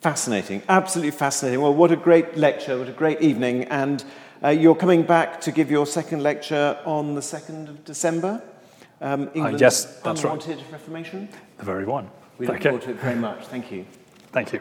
[0.00, 1.60] Fascinating, absolutely fascinating.
[1.60, 3.64] Well, what a great lecture, what a great evening.
[3.64, 4.04] And
[4.42, 8.40] uh, you're coming back to give your second lecture on the 2nd of December?
[9.00, 10.72] Um, England, uh, yes, that's Unwanted right.
[10.72, 11.28] Reformation?
[11.58, 12.08] The very one.
[12.38, 13.46] We look forward to it very much.
[13.46, 13.84] Thank you.
[14.30, 14.60] Thank you.